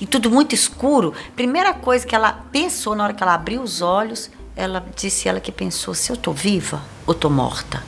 [0.00, 3.82] e tudo muito escuro, primeira coisa que ela pensou na hora que ela abriu os
[3.82, 7.82] olhos, ela disse ela que pensou: se eu tô viva ou tô morta?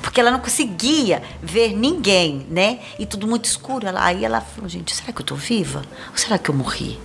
[0.00, 2.78] Porque ela não conseguia ver ninguém, né?
[2.98, 3.86] E tudo muito escuro.
[3.88, 5.82] Ela- aí ela falou, gente, será que eu tô viva?
[6.12, 7.00] Ou será que eu morri?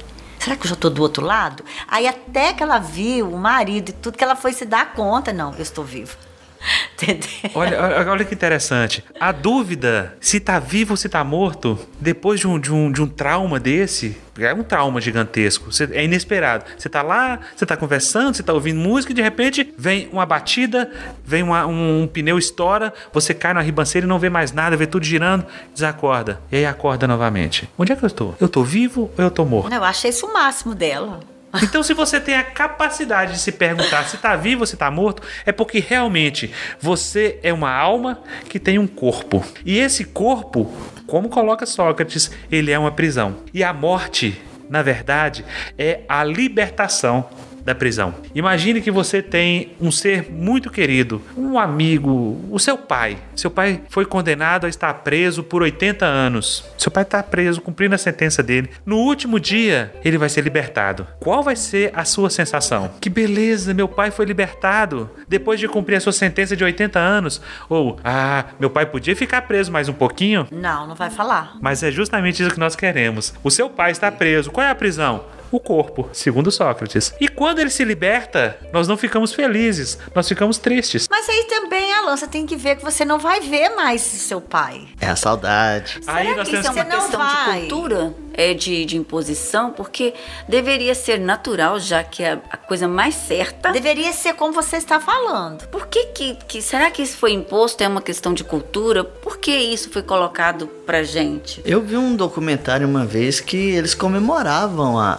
[0.49, 1.63] Será que eu já tô do outro lado?
[1.87, 5.31] Aí até que ela viu o marido e tudo, que ela foi se dar conta,
[5.31, 6.17] não, eu estou viva.
[6.99, 7.51] Entendeu?
[7.53, 9.03] Olha, olha, olha que interessante.
[9.19, 12.99] A dúvida se tá vivo ou se tá morto, depois de um, de um, de
[12.99, 15.71] um trauma desse, é um trauma gigantesco.
[15.71, 16.65] Você- é inesperado.
[16.77, 20.25] Você tá lá, você tá conversando, você tá ouvindo música e de repente vem uma
[20.25, 20.91] batida,
[21.25, 24.75] vem uma- um, um pneu estoura, você cai na ribanceira e não vê mais nada,
[24.77, 26.39] vê tudo girando, desacorda.
[26.51, 27.69] E aí acorda novamente.
[27.77, 28.35] Onde é que eu estou?
[28.39, 29.73] Eu tô vivo ou eu tô morto?
[29.73, 31.19] Eu achei isso o máximo dela.
[31.63, 34.91] Então, se você tem a capacidade de se perguntar se está vivo ou se está
[34.91, 39.43] morto, é porque realmente você é uma alma que tem um corpo.
[39.65, 40.71] E esse corpo,
[41.09, 43.37] como coloca Sócrates, ele é uma prisão.
[43.53, 45.43] E a morte, na verdade,
[45.77, 47.25] é a libertação
[47.69, 48.15] da prisão.
[48.33, 53.17] Imagine que você tem um ser muito querido, um amigo, o seu pai.
[53.35, 56.65] Seu pai foi condenado a estar preso por 80 anos.
[56.79, 58.71] Seu pai está preso, cumprindo a sentença dele.
[58.83, 61.05] No último dia, ele vai ser libertado.
[61.19, 62.89] Qual vai ser a sua sensação?
[62.99, 67.39] Que beleza, meu pai foi libertado depois de cumprir a sua sentença de 80 anos.
[67.69, 70.47] Ou, ah, meu pai podia ficar preso mais um pouquinho?
[70.51, 71.55] Não, não vai falar.
[71.61, 73.31] Mas é justamente isso que nós queremos.
[73.43, 74.49] O seu pai está preso.
[74.49, 75.23] Qual é a prisão?
[75.51, 77.13] O corpo, segundo Sócrates.
[77.19, 81.07] E quando ele se liberta, nós não ficamos felizes, nós ficamos tristes.
[81.09, 84.41] Mas aí também, Alan, você tem que ver que você não vai ver mais seu
[84.41, 84.87] pai.
[84.99, 85.99] É a saudade.
[86.07, 87.61] Aí Será nós que temos isso é uma questão vai.
[87.61, 90.13] de cultura, é de, de imposição, porque
[90.47, 93.71] deveria ser natural, já que é a coisa mais certa.
[93.71, 95.67] Deveria ser como você está falando.
[95.67, 97.83] Por que, que, que- será que isso foi imposto?
[97.83, 99.03] É uma questão de cultura?
[99.03, 101.61] Por que isso foi colocado pra gente?
[101.65, 105.11] Eu vi um documentário uma vez que eles comemoravam a,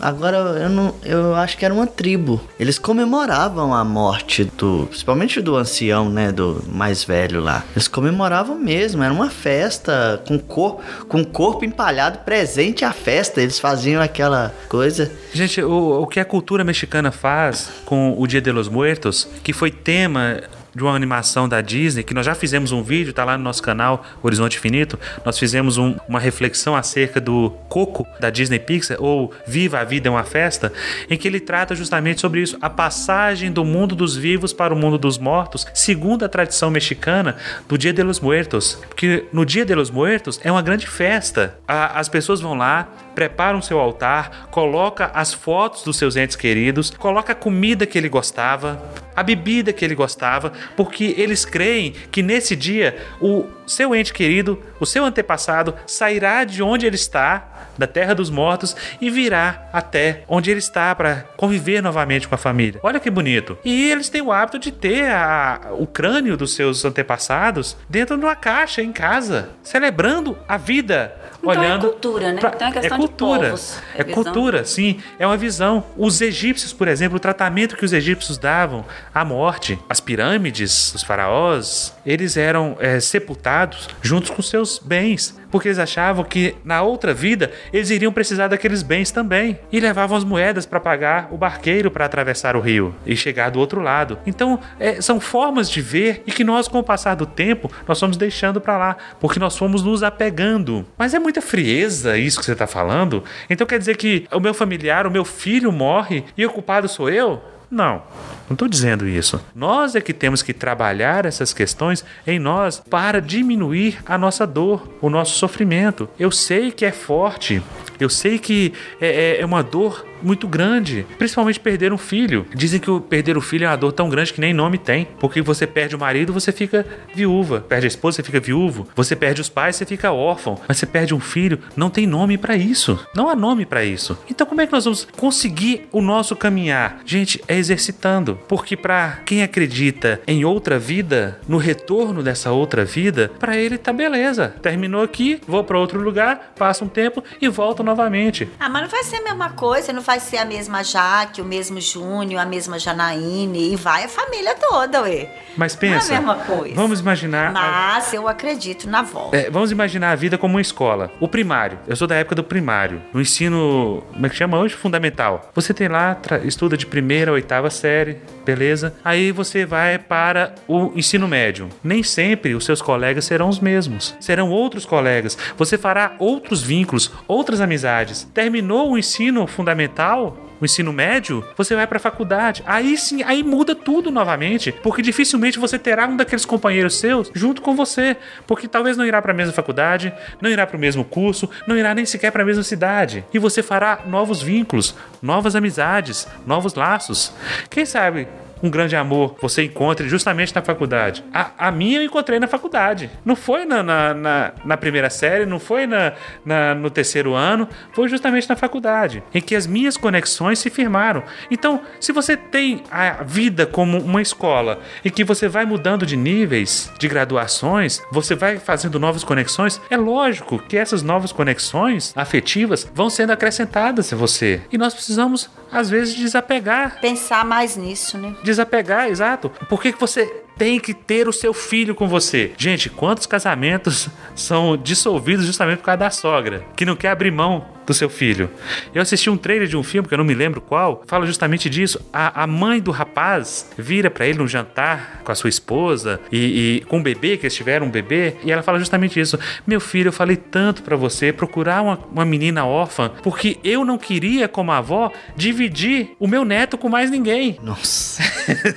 [0.00, 2.40] a- agora eu não eu acho que era uma tribo.
[2.60, 7.64] Eles comemoravam a morte do, principalmente do ancião, né, do mais velho lá.
[7.74, 13.40] Eles comemoravam mesmo, era uma festa com cor, com corpo empalhado presente à festa.
[13.40, 15.10] Eles faziam aquela coisa.
[15.32, 19.52] Gente, o, o que a cultura mexicana faz com o Dia de los Muertos, que
[19.52, 20.42] foi tema
[20.76, 23.62] de uma animação da Disney, que nós já fizemos um vídeo, tá lá no nosso
[23.62, 24.98] canal Horizonte Infinito.
[25.24, 30.08] Nós fizemos um- uma reflexão acerca do Coco da Disney Pixar, ou Viva a Vida
[30.08, 30.70] é uma Festa,
[31.08, 34.76] em que ele trata justamente sobre isso, a passagem do mundo dos vivos para o
[34.76, 38.74] mundo dos mortos, segundo a tradição mexicana do Dia de los Muertos.
[38.88, 41.58] Porque no Dia de los Muertos é uma grande festa.
[41.66, 46.90] A- as pessoas vão lá, preparam seu altar, coloca as fotos dos seus entes queridos,
[46.90, 48.82] coloca a comida que ele gostava,
[49.14, 54.62] a bebida que ele gostava, porque eles creem que nesse dia o seu ente querido,
[54.80, 60.22] o seu antepassado, sairá de onde ele está, da terra dos mortos, e virá até
[60.28, 62.80] onde ele está para conviver novamente com a família.
[62.82, 63.58] Olha que bonito.
[63.64, 68.24] E eles têm o hábito de ter a- o crânio dos seus antepassados dentro de
[68.24, 71.14] uma caixa em casa, celebrando a vida.
[71.50, 72.40] Então é olhando cultura, né?
[72.40, 73.40] pra- Então é questão de cultura.
[73.50, 74.98] povos, É, é cultura, sim.
[75.18, 75.84] É uma visão.
[75.96, 78.84] Os egípcios, por exemplo, o tratamento que os egípcios davam
[79.14, 85.68] à morte, as pirâmides, os faraós, eles eram é, sepultados juntos com seus bens, porque
[85.68, 90.24] eles achavam que na outra vida eles iriam precisar daqueles bens também e levavam as
[90.24, 94.18] moedas para pagar o barqueiro para atravessar o rio e chegar do outro lado.
[94.26, 97.98] Então, é, são formas de ver e que nós, com o passar do tempo, nós
[97.98, 100.86] fomos deixando para lá, porque nós fomos nos apegando.
[100.96, 103.22] Mas é muita frieza isso que você está falando.
[103.48, 107.08] Então quer dizer que o meu familiar, o meu filho morre e o culpado sou
[107.08, 107.42] eu?
[107.70, 108.02] Não,
[108.48, 109.40] não estou dizendo isso.
[109.54, 114.88] Nós é que temos que trabalhar essas questões em nós para diminuir a nossa dor,
[115.00, 116.08] o nosso sofrimento.
[116.18, 117.62] Eu sei que é forte,
[118.00, 122.46] eu sei que é, é- é uma dor muito grande, principalmente perder um filho.
[122.54, 125.06] Dizem que o perder o filho é uma dor tão grande que nem nome tem,
[125.20, 129.14] porque você perde o marido, você fica viúva, perde a esposa, você fica viúvo, você
[129.14, 132.56] perde os pais, você fica órfão, mas você perde um filho, não tem nome para
[132.56, 132.98] isso.
[133.14, 134.18] Não há nome para isso.
[134.28, 137.00] Então como é que nós vamos conseguir o nosso caminhar?
[137.04, 143.30] Gente, é exercitando, porque para quem acredita em outra vida, no retorno dessa outra vida,
[143.38, 144.54] para ele tá beleza.
[144.62, 148.48] Terminou aqui, vou para outro lugar, passa um tempo e volto novamente.
[148.60, 151.44] Ah, mas não vai ser a mesma coisa, não vai ser a mesma Jaque, o
[151.44, 155.28] mesmo Júnior, a mesma Janaíne, e vai a família toda, ué.
[155.56, 156.74] Mas pensa, Não é a mesma coisa.
[156.74, 159.36] vamos imaginar a- Mas eu acredito na volta.
[159.36, 161.10] É, vamos imaginar a vida como uma escola.
[161.20, 161.78] O primário.
[161.86, 163.00] Eu sou da época do primário.
[163.14, 164.02] No ensino.
[164.12, 164.74] Como é que chama hoje?
[164.74, 165.50] Fundamental.
[165.54, 168.94] Você tem lá, tra- estuda de primeira a oitava série, beleza?
[169.04, 171.68] Aí você vai para o ensino médio.
[171.82, 174.14] Nem sempre os seus colegas serão os mesmos.
[174.20, 175.36] Serão outros colegas.
[175.58, 178.22] Você fará outros vínculos, outras amizades.
[178.32, 180.45] Terminou o ensino fundamental?
[180.60, 182.62] O ensino médio, você vai para a faculdade.
[182.66, 187.62] Aí sim, aí muda tudo novamente, porque dificilmente você terá um daqueles companheiros seus junto
[187.62, 191.04] com você, porque talvez não irá para a mesma faculdade, não irá para o mesmo
[191.04, 193.24] curso, não irá nem sequer para a mesma cidade.
[193.32, 197.32] E você fará novos vínculos, novas amizades, novos laços.
[197.70, 198.28] Quem sabe
[198.62, 201.24] um grande amor você encontre justamente na faculdade.
[201.32, 203.10] A, a minha eu encontrei na faculdade.
[203.24, 206.12] Não foi na, na, na, na primeira série, não foi na,
[206.44, 211.22] na, no terceiro ano, foi justamente na faculdade, em que as minhas conexões se firmaram.
[211.50, 216.16] Então, se você tem a vida como uma escola e que você vai mudando de
[216.16, 222.90] níveis, de graduações, você vai fazendo novas conexões, é lógico que essas novas conexões afetivas
[222.94, 224.60] vão sendo acrescentadas a você.
[224.72, 228.34] E nós precisamos, às vezes, desapegar Pensar mais nisso, né?
[228.46, 229.50] Desapegar, exato.
[229.68, 232.52] Por que, que você tem que ter o seu filho com você?
[232.56, 237.66] Gente, quantos casamentos são dissolvidos justamente por causa da sogra, que não quer abrir mão
[237.86, 238.50] do seu filho?
[238.94, 241.70] Eu assisti um trailer de um filme, que eu não me lembro qual, fala justamente
[241.70, 242.00] disso.
[242.12, 246.78] A, a mãe do rapaz vira para ele num jantar com a sua esposa e,
[246.78, 249.38] e com o bebê, que eles tiveram um bebê, e ela fala justamente isso.
[249.66, 253.98] Meu filho, eu falei tanto para você procurar uma, uma menina órfã, porque eu não
[253.98, 257.58] queria, como avó, dividir o meu neto com mais ninguém.
[257.62, 258.22] Nossa.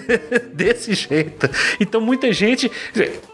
[0.54, 1.50] Desse jeito.
[1.80, 2.72] Então muita gente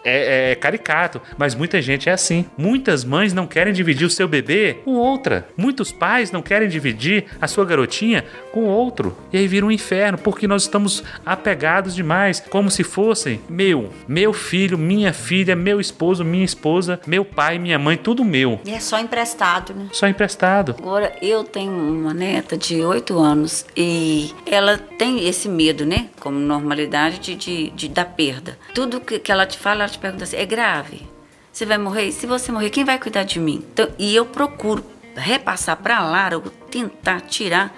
[0.04, 2.46] é, é, caricato, mas muita gente é assim.
[2.58, 5.48] Muitas mães não querem dividir o seu bebê com outra.
[5.58, 9.18] Muitos pais não querem dividir a sua garotinha com outro.
[9.32, 14.34] E aí vira um inferno, porque nós estamos apegados demais, como se fossem meu, meu
[14.34, 18.60] filho, minha filha, meu esposo, minha esposa, meu pai, minha mãe, tudo meu.
[18.66, 19.88] E é só emprestado, né?
[19.92, 20.76] Só emprestado.
[20.78, 26.08] Agora, eu tenho uma neta de 8 anos e ela tem esse medo, né?
[26.20, 28.25] Como normalidade de, de, de da perda.
[28.74, 31.08] Tudo que, ela te fala, ela te pergunta assim: é grave?
[31.52, 32.12] Você vai morrer?
[32.12, 33.64] Se você morrer, quem vai cuidar de mim?
[33.72, 34.84] Então, e eu procuro
[35.16, 37.74] repassar para Lara, tentar tirar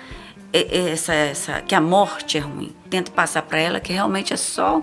[0.51, 2.75] essa, essa, que a morte é ruim.
[2.89, 4.81] Tento passar para ela que realmente é só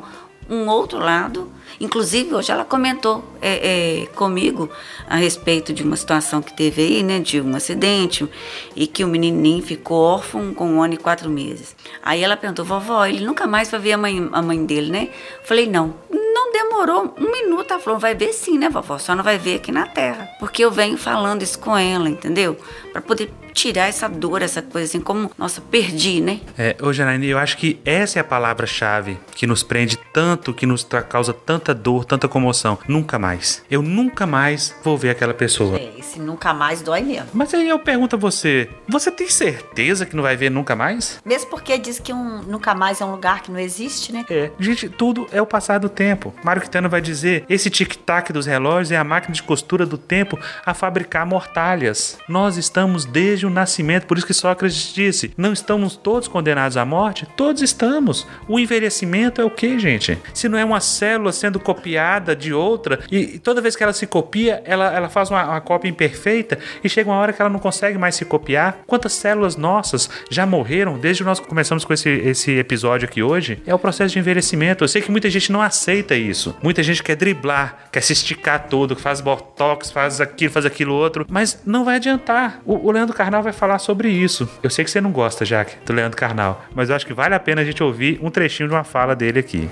[0.49, 1.51] um outro lado.
[1.81, 4.71] Inclusive, hoje ela comentou é, é, comigo
[5.09, 8.29] a respeito de uma situação que teve aí, né, de um acidente,
[8.75, 11.75] e que o menininho ficou órfão com um ano e quatro meses.
[12.03, 15.09] Aí ela perguntou, vovó, ele nunca mais vai ver a mãe, a mãe dele, né?
[15.45, 17.71] Falei, não, não demorou um minuto.
[17.71, 18.99] Ela falou: vai ver sim, né, vovó?
[18.99, 20.29] Só não vai ver aqui na terra.
[20.39, 22.57] Porque eu venho falando isso com ela, entendeu?
[22.93, 26.41] Para poder tirar essa dor, essa coisa assim, como, nossa, perdi, né?
[26.59, 30.67] É, ô Janaína, eu acho que essa é a palavra-chave que nos prende tanto, que
[30.67, 32.79] nos causa tanta dor, tanta comoção.
[32.89, 33.63] Nunca mais.
[33.71, 35.79] Eu nunca mais vou ver aquela pessoa.
[35.79, 37.29] É, esse nunca mais dói mesmo.
[37.33, 41.21] Mas aí eu pergunto a você: você tem certeza que não vai ver nunca mais?
[41.25, 44.25] Mesmo porque diz que um nunca mais é um lugar que não existe, né?
[44.29, 44.51] É.
[44.59, 46.35] Gente, tudo é o passar do tempo.
[46.43, 50.39] Mário Quintana vai dizer: esse tic-tac dos relógios é a máquina de costura do tempo
[50.67, 52.19] a fabricar mortalhas.
[52.29, 56.85] Nós estamos desde o nascimento, por isso que Sócrates disse: não estamos todos condenados à
[56.85, 57.27] morte?
[57.37, 58.27] Todos estamos.
[58.49, 60.19] O envelhecimento é o que, gente?
[60.33, 64.07] Se não é uma célula sendo copiada de outra, e toda vez que ela se
[64.07, 67.59] copia, ela, ela faz uma, uma cópia imperfeita e chega uma hora que ela não
[67.59, 68.79] consegue mais se copiar.
[68.87, 73.63] Quantas células nossas já morreram desde que nós começamos com esse, esse episódio aqui hoje?
[73.67, 74.85] É o processo de envelhecimento.
[74.85, 76.57] Eu sei que muita gente não aceita isso.
[76.63, 81.27] Muita gente quer driblar, quer se esticar todo, faz botox, faz aquilo, faz aquilo outro,
[81.29, 82.61] mas não vai adiantar.
[82.65, 84.49] O, o Leandro Carnal vai falar sobre isso.
[84.63, 87.35] Eu sei que você não gosta, Jaque, do Leandro Carnal, mas eu acho que vale
[87.35, 89.69] a pena a gente ouvir um trechinho de uma fala dele aqui.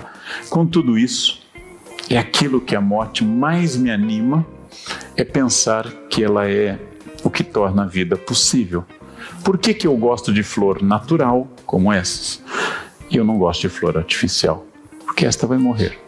[0.49, 1.41] Com tudo isso,
[2.09, 4.45] é aquilo que a morte mais me anima
[5.15, 6.77] é pensar que ela é
[7.23, 8.83] o que torna a vida possível.
[9.43, 12.43] Por que, que eu gosto de flor natural, como essas,
[13.09, 14.65] e eu não gosto de flor artificial?
[15.05, 15.99] Porque esta vai morrer.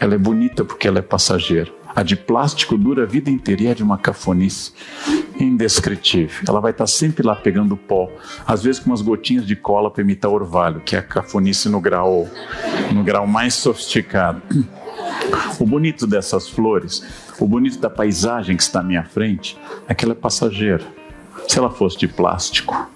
[0.00, 1.70] Ela é bonita porque ela é passageira.
[1.94, 4.72] A de plástico dura a vida inteira e é de uma cafonice
[5.38, 6.44] indescritível.
[6.48, 8.10] Ela vai estar sempre lá pegando pó,
[8.46, 11.80] às vezes com umas gotinhas de cola para imitar orvalho, que é a cafonice no
[11.80, 12.28] grau,
[12.92, 14.42] no grau mais sofisticado.
[15.58, 17.04] O bonito dessas flores,
[17.38, 20.84] o bonito da paisagem que está à minha frente, é que ela é passageira.
[21.46, 22.88] Se ela fosse de plástico,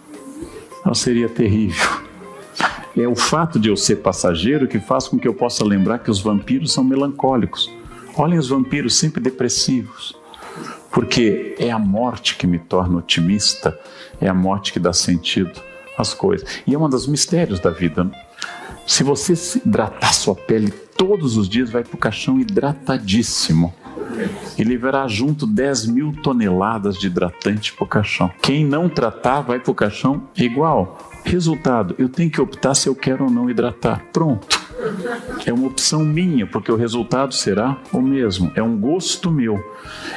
[0.85, 2.03] ela seria terrível.
[2.97, 6.11] É o fato de eu ser passageiro que faz com que eu possa lembrar que
[6.11, 7.71] os vampiros são melancólicos.
[8.15, 10.15] Olhem os vampiros sempre depressivos.
[10.93, 13.79] Porque é a morte que me torna otimista,
[14.21, 15.61] é a morte que dá sentido
[15.97, 16.49] às coisas.
[16.67, 18.11] E é um dos mistérios da vida.
[18.87, 23.75] Se você hidratar sua pele todos os dias, vai para o caixão hidratadíssimo.
[24.59, 28.31] E levará junto 10 mil toneladas de hidratante para o caixão.
[28.43, 31.11] Quem não tratar, vai para o caixão igual.
[31.25, 34.05] Resultado, eu tenho que optar se eu quero ou não hidratar.
[34.13, 34.62] Pronto.
[35.47, 38.53] É uma opção minha, porque o resultado será o mesmo.
[38.55, 39.63] É um gosto meu.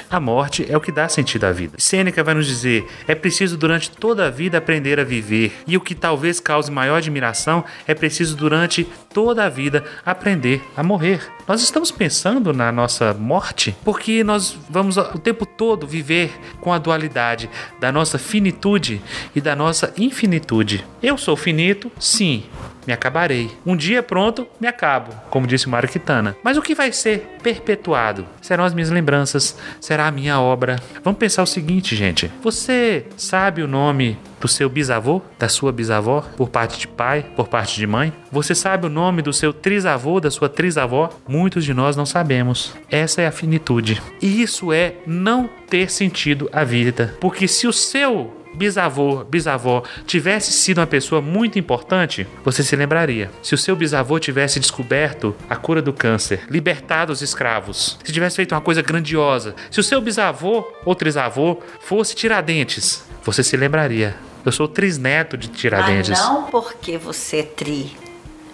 [0.09, 1.75] A morte é o que dá sentido à vida.
[1.77, 5.53] Sêneca vai nos dizer: é preciso durante toda a vida aprender a viver.
[5.67, 10.83] E o que talvez cause maior admiração é preciso durante toda a vida aprender a
[10.83, 11.21] morrer.
[11.47, 16.77] Nós estamos pensando na nossa morte porque nós vamos o tempo todo viver com a
[16.77, 17.49] dualidade
[17.79, 19.01] da nossa finitude
[19.35, 20.85] e da nossa infinitude.
[21.01, 22.43] Eu sou finito, sim,
[22.85, 23.51] me acabarei.
[23.65, 26.35] Um dia pronto, me acabo, como disse Mário Quitana.
[26.43, 28.25] Mas o que vai ser perpetuado?
[28.41, 30.77] Serão as minhas lembranças, será a minha obra.
[31.03, 32.31] Vamos pensar o seguinte, gente.
[32.41, 37.47] Você sabe o nome do seu bisavô, da sua bisavó, por parte de pai, por
[37.47, 38.13] parte de mãe?
[38.31, 41.09] Você sabe o nome do seu trisavô, da sua trisavó?
[41.27, 42.73] Muitos de nós não sabemos.
[42.89, 44.01] Essa é a finitude.
[44.21, 47.15] E isso é não ter sentido a vida.
[47.19, 53.29] Porque se o seu bisavô, bisavó tivesse sido uma pessoa muito importante, você se lembraria.
[53.43, 58.37] Se o seu bisavô tivesse descoberto a cura do câncer, libertado os escravos, se tivesse
[58.37, 64.15] feito uma coisa grandiosa, se o seu bisavô ou trisavô fosse Tiradentes, você se lembraria.
[64.45, 66.09] Eu sou trisneto de Tiradentes.
[66.09, 67.97] Mas não porque você é tri,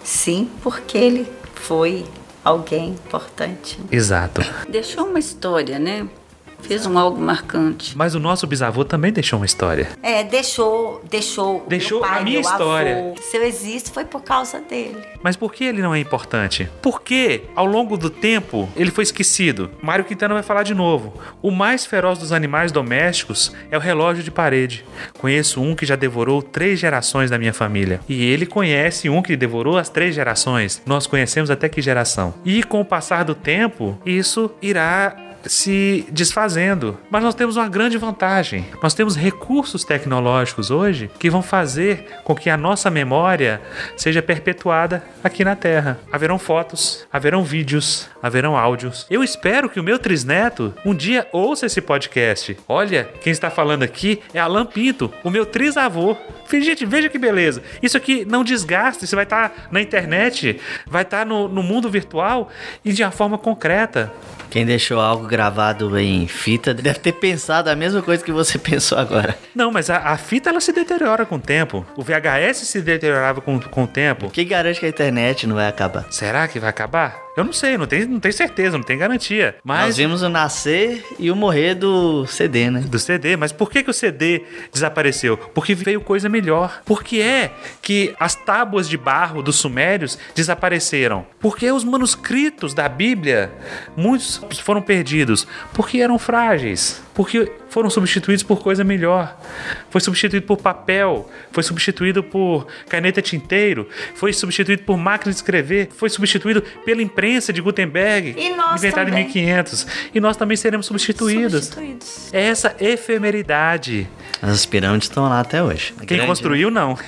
[0.02, 2.04] sim porque ele foi
[2.44, 3.78] alguém importante.
[3.90, 4.42] Exato.
[4.68, 6.08] Deixou uma história, né?
[6.62, 7.96] Fez um algo marcante.
[7.96, 9.88] Mas o nosso bisavô também deixou uma história.
[10.02, 12.98] É, deixou, deixou, Deixou pai, a minha história.
[12.98, 13.14] Avô.
[13.20, 14.96] Se eu existo foi por causa dele.
[15.22, 16.68] Mas por que ele não é importante?
[16.80, 19.70] Porque, ao longo do tempo, ele foi esquecido.
[19.80, 21.14] Mário Quintana vai falar de novo.
[21.40, 24.84] O mais feroz dos animais domésticos é o relógio de parede.
[25.18, 28.00] Conheço um que já devorou três gerações da minha família.
[28.08, 30.82] E ele conhece um que devorou as três gerações.
[30.86, 32.34] Nós conhecemos até que geração.
[32.44, 35.16] E com o passar do tempo, isso irá
[35.46, 36.98] se desfazendo.
[37.10, 38.66] Mas nós temos uma grande vantagem.
[38.82, 43.60] Nós temos recursos tecnológicos hoje que vão fazer com que a nossa memória
[43.96, 45.98] seja perpetuada aqui na Terra.
[46.10, 49.06] Haverão fotos, haverão vídeos, haverão áudios.
[49.10, 52.56] Eu espero que o meu trisneto um dia ouça esse podcast.
[52.68, 56.16] Olha, quem está falando aqui é Alan Pinto, o meu trisavô.
[56.50, 57.62] Gente, veja que beleza.
[57.82, 62.50] Isso aqui não desgasta, isso vai estar na internet, vai estar no, no mundo virtual
[62.84, 64.12] e de uma forma concreta.
[64.50, 68.98] Quem deixou algo gravado em fita deve ter pensado a mesma coisa que você pensou
[68.98, 69.38] agora.
[69.54, 71.86] Não, mas a, a fita ela se deteriora com o tempo.
[71.96, 74.28] O VHS se deteriorava com, com o tempo.
[74.28, 76.04] Quem garante que a internet não vai acabar?
[76.10, 77.16] Será que vai acabar?
[77.34, 79.56] Eu não sei, não tenho, não tenho certeza, não tenho garantia.
[79.64, 82.80] Nós Mas vimos o nascer e o morrer do CD, né?
[82.80, 85.38] do CD, mas por que, que o CD desapareceu?
[85.38, 86.82] Porque veio coisa melhor.
[86.84, 91.26] Por que é que as tábuas de barro dos sumérios desapareceram?
[91.40, 93.50] Porque os manuscritos da Bíblia,
[93.96, 99.36] muitos foram perdidos, porque eram frágeis, porque foram substituídos por coisa melhor.
[99.90, 105.88] Foi substituído por papel, foi substituído por caneta tinteiro, foi substituído por máquina de escrever,
[105.94, 108.36] foi substituído pela imprensa de Gutenberg,
[108.74, 109.24] inventada em também.
[109.24, 109.86] 1500.
[110.14, 111.66] E nós também seremos substituídos.
[111.66, 112.32] Substituídos.
[112.32, 114.08] É essa efemeridade.
[114.40, 115.94] As pirâmides estão lá até hoje.
[115.98, 116.98] Quem Grande, construiu, não.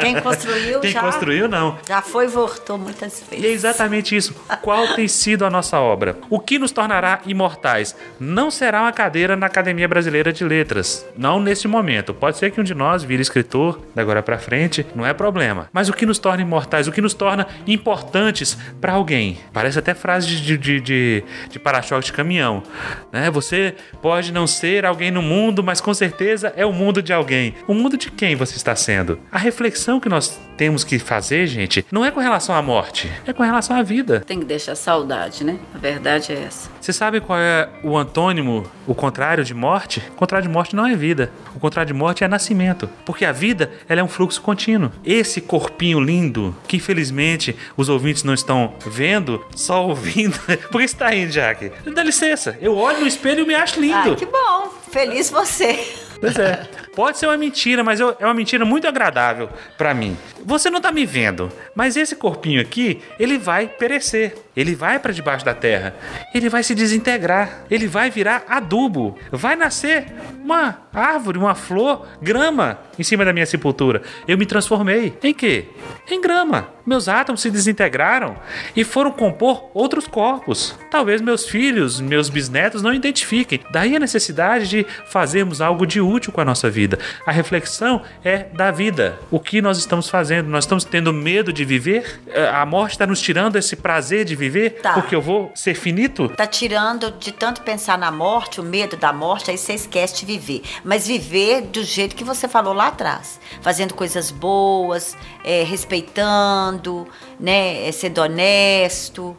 [0.00, 1.78] Quem construiu Quem já, construiu, não.
[1.86, 3.44] já foi e voltou muitas vezes.
[3.44, 4.34] E é exatamente isso.
[4.62, 6.16] Qual tem sido a nossa obra?
[6.30, 7.94] O que nos tornará imortais?
[8.18, 11.06] Não será uma cadeira na Academia Brasileira de Letras.
[11.16, 12.12] Não neste momento.
[12.12, 15.68] Pode ser que um de nós vire escritor da agora pra frente, não é problema.
[15.72, 16.86] Mas o que nos torna imortais?
[16.86, 19.38] O que nos torna importantes para alguém?
[19.50, 22.62] Parece até frase de, de, de, de para-choque de caminhão.
[23.10, 23.30] Né?
[23.30, 27.54] Você pode não ser alguém no mundo, mas com certeza é o mundo de alguém.
[27.66, 29.18] O mundo de quem você está sendo?
[29.32, 33.32] A reflexão que nós temos que fazer, gente, não é com relação à morte, é
[33.32, 34.20] com relação à vida.
[34.26, 35.56] Tem que deixar saudade, né?
[35.72, 36.68] A verdade é essa.
[36.80, 40.02] Você sabe qual é o antônimo, o contrário de morte?
[40.10, 41.30] O contrário de morte não é vida.
[41.54, 42.90] O contrário de morte é nascimento.
[43.06, 44.90] Porque a vida, ela é um fluxo contínuo.
[45.04, 50.36] Esse corpinho lindo, que infelizmente os ouvintes não estão vendo, só ouvindo.
[50.72, 51.70] Por que você tá rindo, Jaque?
[51.94, 52.58] Dá licença.
[52.60, 53.94] Eu olho no espelho e me acho lindo.
[53.94, 54.74] Ai, que bom.
[54.90, 56.07] Feliz você.
[56.20, 56.66] Pois é.
[56.96, 60.16] Pode ser uma mentira, mas eu- é uma mentira muito agradável pra mim.
[60.44, 64.34] Você não tá me vendo, mas esse corpinho aqui, ele vai perecer.
[64.58, 65.94] Ele vai pra debaixo da terra.
[66.34, 67.64] Ele vai se desintegrar.
[67.70, 69.16] Ele vai virar adubo.
[69.30, 70.06] Vai nascer
[70.42, 74.02] uma árvore, uma flor, grama em cima da minha sepultura.
[74.26, 75.16] Eu me transformei.
[75.22, 75.66] Em quê?
[76.10, 76.70] Em grama.
[76.84, 78.34] Meus átomos se desintegraram
[78.74, 80.74] e foram compor outros corpos.
[80.90, 83.60] Talvez meus filhos, meus bisnetos não identifiquem.
[83.70, 86.98] Daí a necessidade de fazermos algo de útil com a nossa vida.
[87.26, 89.18] A reflexão é da vida.
[89.30, 90.48] O que nós estamos fazendo?
[90.48, 92.20] Nós estamos tendo medo de viver?
[92.28, 94.47] Eh, A morte está nos tirando esse prazer de viver
[94.82, 94.94] Tá.
[94.94, 96.28] porque eu vou ser finito?
[96.28, 100.26] Tá tirando de tanto pensar na morte, o medo da morte, aí você esquece de
[100.26, 100.62] viver.
[100.84, 103.40] Mas viver do jeito que você falou lá atrás.
[103.62, 107.06] Fazendo coisas boas, é, respeitando,
[107.38, 107.86] né?
[107.88, 109.36] É, sendo honesto.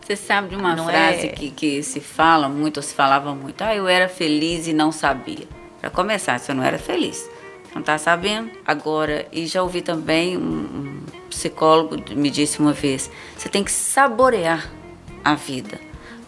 [0.00, 3.34] Você sabe de uma Não frase é- que, que se fala muito, ou se falava
[3.34, 3.62] muito.
[3.62, 5.46] Ah, eu era feliz e não sabia.
[5.80, 7.28] Para começar, você não era feliz.
[7.74, 8.50] Não tá sabendo?
[8.66, 14.70] Agora, e já ouvi também um, psicólogo me disse uma vez: você tem que saborear
[15.24, 15.80] a vida.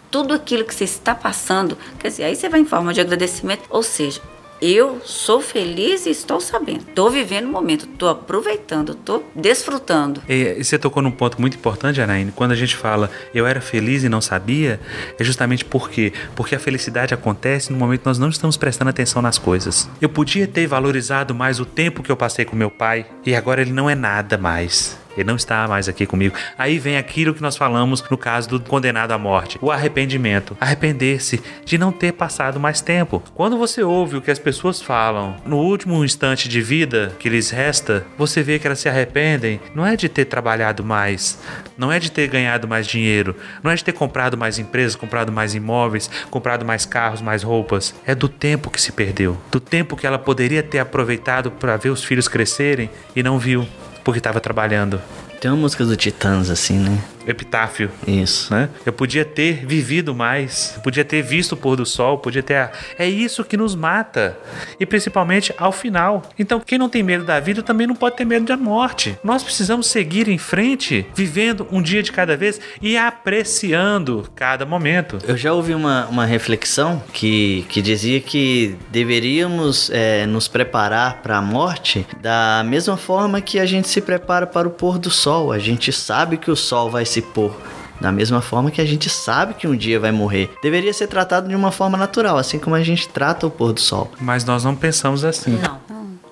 [0.09, 3.63] Tudo aquilo que você está passando, quer dizer, aí você vai em forma de agradecimento.
[3.69, 4.21] Ou seja,
[4.61, 6.85] eu sou feliz e estou sabendo.
[6.87, 10.21] Estou vivendo o momento, estou aproveitando, estou desfrutando.
[10.27, 12.31] E, você tocou num ponto muito importante, Anaíne.
[12.35, 14.79] Quando a gente fala eu era feliz e não sabia,
[15.19, 16.13] é justamente por quê?
[16.35, 19.89] Porque a felicidade acontece no momento que nós não estamos prestando atenção nas coisas.
[20.01, 23.61] Eu podia ter valorizado mais o tempo que eu passei com meu pai e agora
[23.61, 25.04] ele não é nada mais.
[25.15, 26.35] Ele não está mais aqui comigo.
[26.57, 30.55] Aí vem aquilo que nós falamos no caso do condenado à morte: o arrependimento.
[30.59, 33.23] Arrepender-se de não ter passado mais tempo.
[33.33, 37.49] Quando você ouve o que as pessoas falam no último instante de vida que lhes
[37.49, 39.59] resta, você vê que elas se arrependem.
[39.73, 41.39] Não é de ter trabalhado mais,
[41.77, 45.31] não é de ter ganhado mais dinheiro, não é de ter comprado mais empresas, comprado
[45.31, 47.93] mais imóveis, comprado mais carros, mais roupas.
[48.05, 49.37] É do tempo que se perdeu.
[49.51, 53.67] Do tempo que ela poderia ter aproveitado para ver os filhos crescerem e não viu
[54.05, 55.01] porque estava trabalhando.
[55.45, 57.03] Tem uma música do Titãs assim, né?
[57.27, 57.91] Epitáfio.
[58.07, 58.53] Isso.
[58.53, 58.69] Né?
[58.85, 62.71] Eu podia ter vivido mais, podia ter visto o pôr do sol, podia ter.
[62.97, 64.37] É isso que nos mata.
[64.79, 66.23] E principalmente ao final.
[66.37, 69.17] Então, quem não tem medo da vida também não pode ter medo da morte.
[69.23, 75.17] Nós precisamos seguir em frente, vivendo um dia de cada vez e apreciando cada momento.
[75.27, 81.37] Eu já ouvi uma, uma reflexão que, que dizia que deveríamos é, nos preparar para
[81.37, 85.34] a morte da mesma forma que a gente se prepara para o pôr do sol.
[85.51, 87.51] A gente sabe que o sol vai se pôr.
[87.99, 90.49] Da mesma forma que a gente sabe que um dia vai morrer.
[90.61, 93.79] Deveria ser tratado de uma forma natural, assim como a gente trata o pôr do
[93.79, 94.11] sol.
[94.19, 95.57] Mas nós não pensamos assim.
[95.61, 95.85] Não.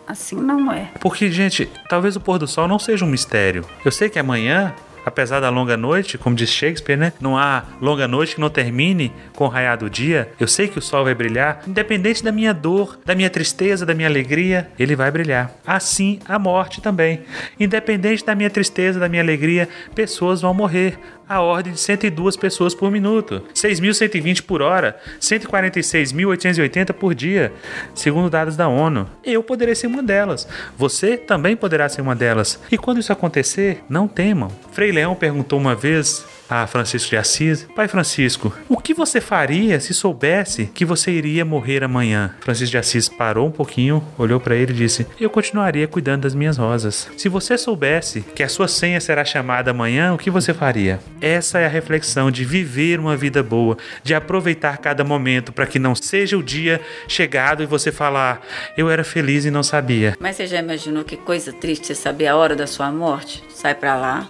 [0.05, 0.91] Assim não é.
[0.99, 3.65] Porque, gente, talvez o pôr do sol não seja um mistério.
[3.85, 4.73] Eu sei que amanhã,
[5.05, 7.13] apesar da longa noite, como diz Shakespeare, né?
[7.19, 10.31] Não há longa noite que não termine com o raiar do dia.
[10.39, 13.93] Eu sei que o sol vai brilhar, independente da minha dor, da minha tristeza, da
[13.93, 15.51] minha alegria, ele vai brilhar.
[15.65, 17.21] Assim a morte também.
[17.59, 20.97] Independente da minha tristeza, da minha alegria, pessoas vão morrer.
[21.27, 27.53] A ordem de 102 pessoas por minuto, 6.120 por hora, 146.880 por dia,
[27.95, 29.09] segundo dados da ONU.
[29.23, 30.47] Eu poderei ser uma delas.
[30.77, 32.59] Você também poderá ser uma delas.
[32.71, 34.51] E quando isso acontecer, não temam.
[34.71, 39.79] Frei Leão perguntou uma vez a Francisco de Assis: Pai Francisco, o que você faria
[39.79, 42.35] se soubesse que você iria morrer amanhã?
[42.41, 46.35] Francisco de Assis parou um pouquinho, olhou para ele e disse: Eu continuaria cuidando das
[46.35, 47.09] minhas rosas.
[47.17, 50.99] Se você soubesse que a sua senha será chamada amanhã, o que você faria?
[51.21, 55.79] Essa é a reflexão de viver uma vida boa, de aproveitar cada momento para que
[55.79, 58.41] não seja o dia chegado e você falar:
[58.77, 60.15] Eu era feliz e não sabia.
[60.19, 63.43] Mas você já imaginou que coisa triste você saber a hora da sua morte?
[63.49, 64.29] Sai pra lá.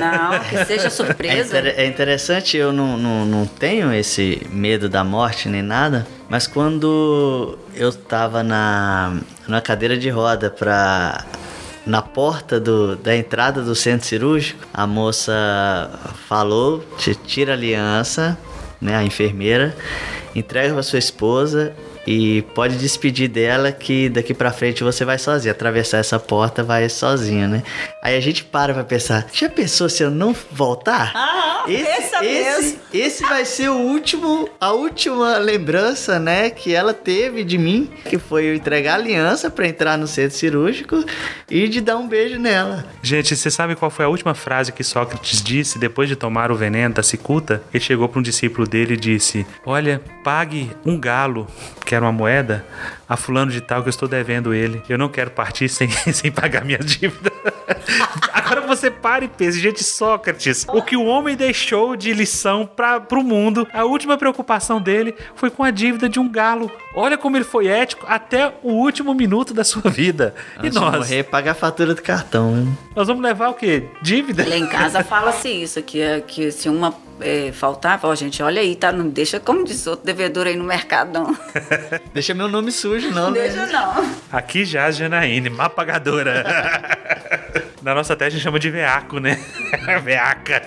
[0.00, 1.58] Não, que seja É, surpresa.
[1.58, 6.46] inter- é interessante, eu não, não, não tenho esse medo da morte nem nada, mas
[6.46, 11.24] quando eu tava na, na cadeira de roda pra.
[11.84, 15.90] Na porta do, da entrada do centro cirúrgico, a moça
[16.28, 18.38] falou: "Te tira a aliança,
[18.80, 18.94] né?
[18.94, 19.74] A enfermeira,
[20.32, 21.72] entrega pra sua esposa
[22.06, 25.52] e pode despedir dela que daqui pra frente você vai sozinho.
[25.52, 27.62] Atravessar essa porta vai sozinho, né?
[28.02, 31.12] Aí a gente para pra pensar: já pensou se eu não voltar?
[31.14, 32.80] Ah, esse, mesmo.
[32.92, 38.18] esse vai ser o último, a última lembrança, né, que ela teve de mim, que
[38.18, 41.04] foi eu entregar a aliança pra entrar no centro cirúrgico
[41.48, 42.84] e de dar um beijo nela.
[43.02, 46.56] Gente, você sabe qual foi a última frase que Sócrates disse depois de tomar o
[46.56, 47.62] veneno da cicuta?
[47.72, 51.46] Ele chegou para um discípulo dele e disse: Olha, pague um galo,
[51.92, 52.64] que era uma moeda,
[53.06, 54.82] a fulano de tal que eu estou devendo ele.
[54.88, 57.30] Eu não quero partir sem, sem pagar minha dívida.
[58.32, 63.04] Agora você para e pense, gente, Sócrates, o que o homem deixou de lição para
[63.12, 66.72] o mundo, a última preocupação dele foi com a dívida de um galo.
[66.94, 70.34] Olha como ele foi ético até o último minuto da sua vida.
[70.56, 70.96] Antes e de nós?
[70.96, 72.72] morrer, pagar a fatura do cartão, né?
[72.96, 73.84] Nós vamos levar o quê?
[74.00, 74.48] Dívida?
[74.48, 78.60] Lá em casa fala-se isso, que, é- que se uma é, faltar, ó, gente, olha
[78.60, 78.90] aí, tá?
[78.92, 81.36] Não deixa, como diz outro devedor aí no mercado, não.
[82.12, 83.40] Deixa meu nome sujo, não, Não né?
[83.40, 84.04] deixa, não.
[84.30, 86.44] Aqui já a Janaíne, má pagadora.
[87.82, 89.38] Na nossa terra a gente chama de veaco, né?
[90.04, 90.62] Veaca.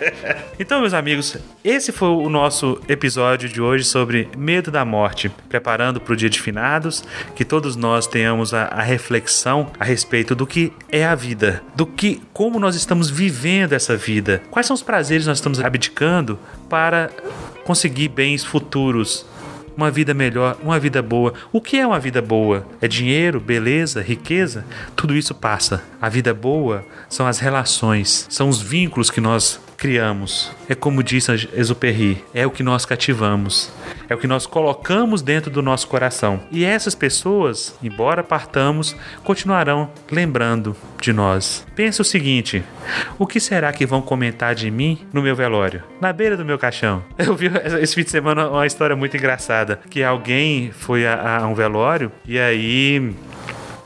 [0.60, 5.30] Então, meus amigos, esse foi o nosso episódio de hoje sobre medo da morte.
[5.50, 7.04] Preparando para o dia de finados,
[7.36, 11.86] que todos nós tenhamos a, a reflexão a respeito do que é a vida, do
[11.86, 16.40] que, como nós estamos vivendo essa vida, quais são os prazeres que nós estamos abdicando
[16.70, 17.10] para
[17.64, 19.26] conseguir bens futuros
[19.76, 21.34] uma vida melhor, uma vida boa.
[21.52, 22.66] O que é uma vida boa?
[22.82, 24.66] É dinheiro, beleza, riqueza?
[24.96, 25.84] Tudo isso passa.
[26.02, 30.52] A vida boa são as relações, são os vínculos que nós criamos.
[30.68, 33.72] É como disse Exupéry, é o que nós cativamos,
[34.10, 36.42] é o que nós colocamos dentro do nosso coração.
[36.52, 41.66] E essas pessoas, embora partamos, continuarão lembrando de nós.
[41.76, 42.64] Pensa o seguinte:
[43.20, 45.84] o que será que vão comentar de mim no meu velório?
[46.02, 47.04] Na beira do meu caixão.
[47.18, 47.52] Eu vi
[47.82, 52.12] esse fim de semana uma história muito engraçada, que alguém foi a, a um velório
[52.26, 53.14] e aí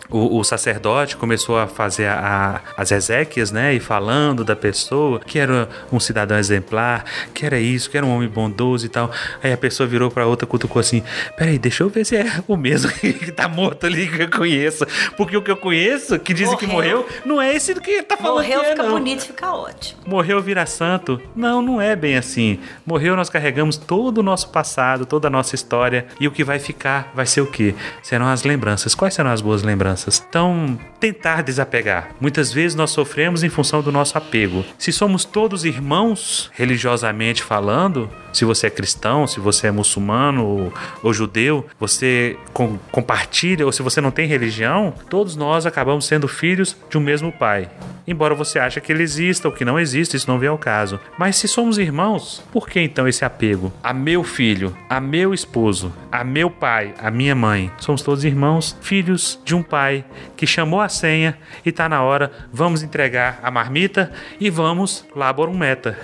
[0.10, 3.74] o, o sacerdote começou a fazer a- a- as exéquias, né?
[3.74, 7.04] E falando da pessoa, que era um cidadão exemplar,
[7.34, 9.12] que era isso, que era um homem bondoso e tal.
[9.44, 11.04] Aí a pessoa virou pra outra, cutucou assim:
[11.38, 14.86] Peraí, deixa eu ver se é o mesmo que tá morto ali que eu conheço.
[15.18, 17.00] Porque o que eu conheço, que dizem que Morreu.
[17.00, 18.92] morreu, não é esse do que tá falando Morreu, que é, fica não.
[18.92, 20.02] bonito, fica ótimo.
[20.06, 21.22] Morreu vira santo?
[21.36, 22.60] Não, não é bem assim.
[22.86, 26.08] Morreu, nós carregamos todo o nosso passado, toda a nossa história.
[26.20, 27.76] E o que vai ficar vai ser o quê?
[28.02, 28.96] Serão as lembranças.
[28.96, 29.99] Quais serão as boas lembranças?
[30.00, 30.24] Crianças.
[30.28, 32.10] Então, tentar desapegar.
[32.20, 34.66] Muitas vezes nós sofremos em função do nosso apego.
[34.78, 40.74] Se somos todos irmãos, religiosamente falando, se você é cristão, se você é muçulmano ou,
[41.02, 46.28] ou judeu, você com, compartilha, ou se você não tem religião, todos nós acabamos sendo
[46.28, 47.70] filhos de um mesmo pai.
[48.08, 51.00] Embora você ache que ele exista ou que não existe, isso não vem ao caso.
[51.18, 53.72] Mas se somos irmãos, por que então esse apego?
[53.84, 57.72] A meu filho, a meu esposo, a meu pai, a minha mãe.
[57.78, 59.89] Somos todos irmãos, filhos de um pai
[60.36, 65.30] que chamou a senha e tá na hora, vamos entregar a marmita e vamos lá
[65.40, 65.98] um meta.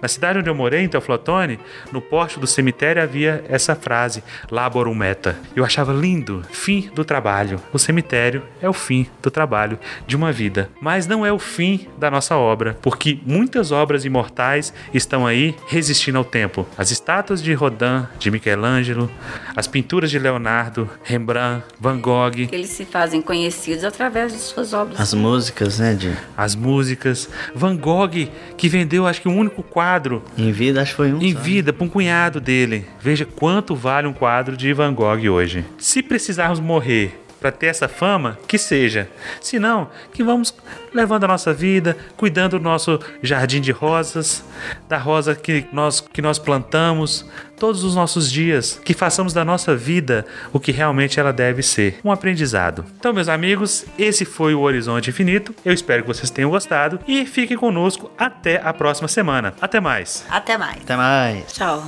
[0.00, 1.58] Na cidade onde eu morei, em Teoflotone,
[1.90, 5.36] no porte do cemitério havia essa frase, Laborum Meta.
[5.54, 7.60] Eu achava lindo, fim do trabalho.
[7.72, 11.88] O cemitério é o fim do trabalho de uma vida, mas não é o fim
[11.98, 16.66] da nossa obra, porque muitas obras imortais estão aí resistindo ao tempo.
[16.76, 19.10] As estátuas de Rodin, de Michelangelo,
[19.56, 24.98] as pinturas de Leonardo, Rembrandt, Van Gogh, Eles se fazem conhecidos através de suas obras.
[24.98, 30.22] As músicas, né, de as músicas, Van Gogh, que vendeu acho que um único quadro
[30.38, 31.20] em vida acho que foi um.
[31.20, 31.44] em só, né?
[31.44, 32.86] vida para um cunhado dele.
[33.00, 35.64] Veja quanto vale um quadro de Van Gogh hoje.
[35.76, 39.08] Se precisarmos morrer para ter essa fama, que seja.
[39.40, 40.54] Se não, que vamos
[40.92, 44.44] levando a nossa vida, cuidando do nosso jardim de rosas,
[44.88, 47.24] da rosa que nós, que nós plantamos
[47.58, 51.98] todos os nossos dias, que façamos da nossa vida o que realmente ela deve ser,
[52.04, 52.84] um aprendizado.
[52.98, 55.54] Então, meus amigos, esse foi o Horizonte Infinito.
[55.64, 59.54] Eu espero que vocês tenham gostado e fiquem conosco até a próxima semana.
[59.60, 60.24] Até mais.
[60.28, 60.82] Até mais.
[60.82, 61.52] Até mais.
[61.52, 61.86] Tchau.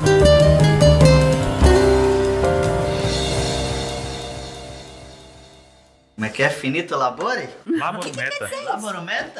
[6.18, 6.50] Como é que é?
[6.50, 7.48] Finito labore?
[7.64, 8.50] Labor Meta.
[8.64, 9.32] Laborometa?